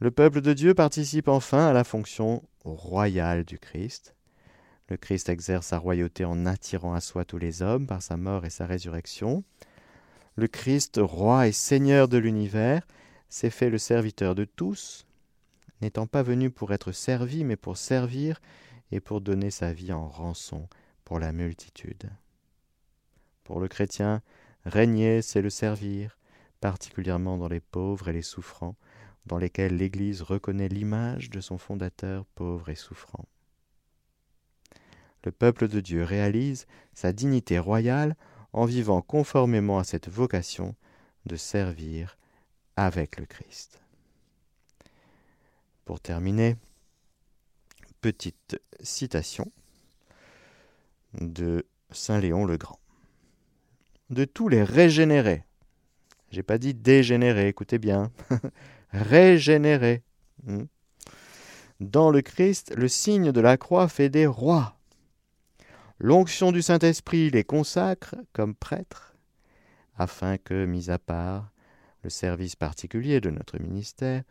Le 0.00 0.10
peuple 0.10 0.40
de 0.40 0.52
Dieu 0.54 0.74
participe 0.74 1.28
enfin 1.28 1.68
à 1.68 1.72
la 1.72 1.84
fonction 1.84 2.42
royale 2.64 3.44
du 3.44 3.58
Christ. 3.58 4.16
Le 4.90 4.96
Christ 4.96 5.28
exerce 5.28 5.68
sa 5.68 5.78
royauté 5.78 6.24
en 6.24 6.46
attirant 6.46 6.94
à 6.94 7.00
soi 7.00 7.24
tous 7.24 7.38
les 7.38 7.62
hommes 7.62 7.86
par 7.86 8.02
sa 8.02 8.16
mort 8.16 8.44
et 8.44 8.50
sa 8.50 8.66
résurrection. 8.66 9.44
Le 10.34 10.48
Christ, 10.48 10.98
roi 11.00 11.46
et 11.46 11.52
seigneur 11.52 12.08
de 12.08 12.18
l'univers, 12.18 12.84
s'est 13.28 13.50
fait 13.50 13.70
le 13.70 13.78
serviteur 13.78 14.34
de 14.34 14.44
tous, 14.44 15.06
n'étant 15.80 16.08
pas 16.08 16.24
venu 16.24 16.50
pour 16.50 16.72
être 16.72 16.90
servi, 16.90 17.44
mais 17.44 17.54
pour 17.54 17.76
servir 17.76 18.40
et 18.90 18.98
pour 18.98 19.20
donner 19.20 19.52
sa 19.52 19.72
vie 19.72 19.92
en 19.92 20.08
rançon 20.08 20.68
pour 21.04 21.20
la 21.20 21.30
multitude. 21.30 22.10
Pour 23.44 23.60
le 23.60 23.68
chrétien, 23.68 24.22
régner, 24.64 25.22
c'est 25.22 25.42
le 25.42 25.50
servir, 25.50 26.18
particulièrement 26.60 27.38
dans 27.38 27.48
les 27.48 27.60
pauvres 27.60 28.08
et 28.08 28.12
les 28.12 28.22
souffrants, 28.22 28.74
dans 29.26 29.38
lesquels 29.38 29.76
l'Église 29.76 30.22
reconnaît 30.22 30.68
l'image 30.68 31.30
de 31.30 31.40
son 31.40 31.58
fondateur 31.58 32.26
pauvre 32.34 32.70
et 32.70 32.74
souffrant 32.74 33.26
le 35.24 35.32
peuple 35.32 35.68
de 35.68 35.80
Dieu 35.80 36.04
réalise 36.04 36.66
sa 36.94 37.12
dignité 37.12 37.58
royale 37.58 38.16
en 38.52 38.64
vivant 38.64 39.02
conformément 39.02 39.78
à 39.78 39.84
cette 39.84 40.08
vocation 40.08 40.74
de 41.26 41.36
servir 41.36 42.18
avec 42.76 43.18
le 43.18 43.26
Christ. 43.26 43.80
Pour 45.84 46.00
terminer, 46.00 46.56
petite 48.00 48.60
citation 48.80 49.50
de 51.20 51.66
Saint 51.90 52.18
Léon 52.18 52.44
le 52.44 52.56
Grand. 52.56 52.78
De 54.08 54.24
tous 54.24 54.48
les 54.48 54.62
régénérés, 54.62 55.44
j'ai 56.30 56.42
pas 56.42 56.58
dit 56.58 56.74
dégénérés, 56.74 57.48
écoutez 57.48 57.78
bien, 57.78 58.10
régénérés. 58.92 60.02
Hmm. 60.44 60.64
Dans 61.80 62.10
le 62.10 62.22
Christ, 62.22 62.72
le 62.76 62.88
signe 62.88 63.32
de 63.32 63.40
la 63.40 63.56
croix 63.56 63.88
fait 63.88 64.08
des 64.08 64.26
rois. 64.26 64.79
L'onction 66.02 66.50
du 66.50 66.62
Saint-Esprit 66.62 67.28
les 67.28 67.44
consacre 67.44 68.14
comme 68.32 68.54
prêtres, 68.54 69.14
afin 69.98 70.38
que, 70.38 70.64
mis 70.64 70.88
à 70.88 70.98
part 70.98 71.52
le 72.02 72.08
service 72.08 72.56
particulier 72.56 73.20
de 73.20 73.28
notre 73.28 73.58
ministère, 73.58 74.22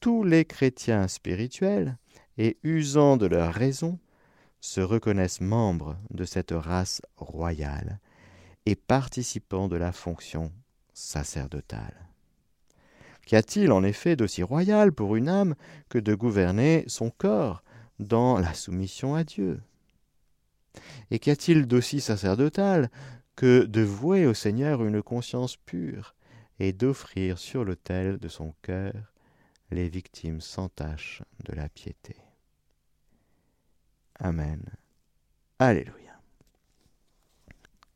tous 0.00 0.24
les 0.24 0.44
chrétiens 0.44 1.08
spirituels, 1.08 1.96
et 2.36 2.58
usant 2.62 3.16
de 3.16 3.24
leur 3.24 3.54
raison, 3.54 3.98
se 4.60 4.82
reconnaissent 4.82 5.40
membres 5.40 5.96
de 6.10 6.26
cette 6.26 6.52
race 6.52 7.00
royale 7.16 7.98
et 8.66 8.76
participants 8.76 9.68
de 9.68 9.76
la 9.76 9.92
fonction 9.92 10.52
sacerdotale. 10.92 12.10
Qu'y 13.24 13.36
a-t-il 13.36 13.72
en 13.72 13.84
effet 13.84 14.16
d'aussi 14.16 14.42
royal 14.42 14.92
pour 14.92 15.16
une 15.16 15.30
âme 15.30 15.54
que 15.88 15.98
de 15.98 16.14
gouverner 16.14 16.84
son 16.88 17.08
corps 17.08 17.62
dans 17.98 18.38
la 18.38 18.52
soumission 18.52 19.14
à 19.14 19.24
Dieu? 19.24 19.62
Et 21.10 21.18
qu'y 21.18 21.30
a-t-il 21.30 21.66
d'aussi 21.66 22.00
sacerdotal 22.00 22.90
que 23.34 23.64
de 23.64 23.82
vouer 23.82 24.26
au 24.26 24.34
Seigneur 24.34 24.84
une 24.84 25.02
conscience 25.02 25.56
pure 25.56 26.14
et 26.58 26.72
d'offrir 26.72 27.38
sur 27.38 27.64
l'autel 27.64 28.18
de 28.18 28.28
son 28.28 28.54
cœur 28.62 29.12
les 29.70 29.88
victimes 29.88 30.40
sans 30.40 30.68
tache 30.68 31.22
de 31.44 31.54
la 31.54 31.68
piété? 31.68 32.16
Amen. 34.18 34.62
Alléluia. 35.58 36.20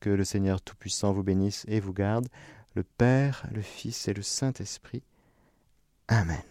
Que 0.01 0.11
le 0.11 0.25
Seigneur 0.25 0.61
Tout-Puissant 0.61 1.13
vous 1.13 1.23
bénisse 1.23 1.65
et 1.69 1.81
vous 1.81 1.93
garde, 1.93 2.29
le 2.75 2.85
Père, 2.85 3.47
le 3.53 3.63
Fils 3.63 4.09
et 4.09 4.15
le 4.15 4.23
Saint-Esprit. 4.23 5.03
Amen. 6.09 6.43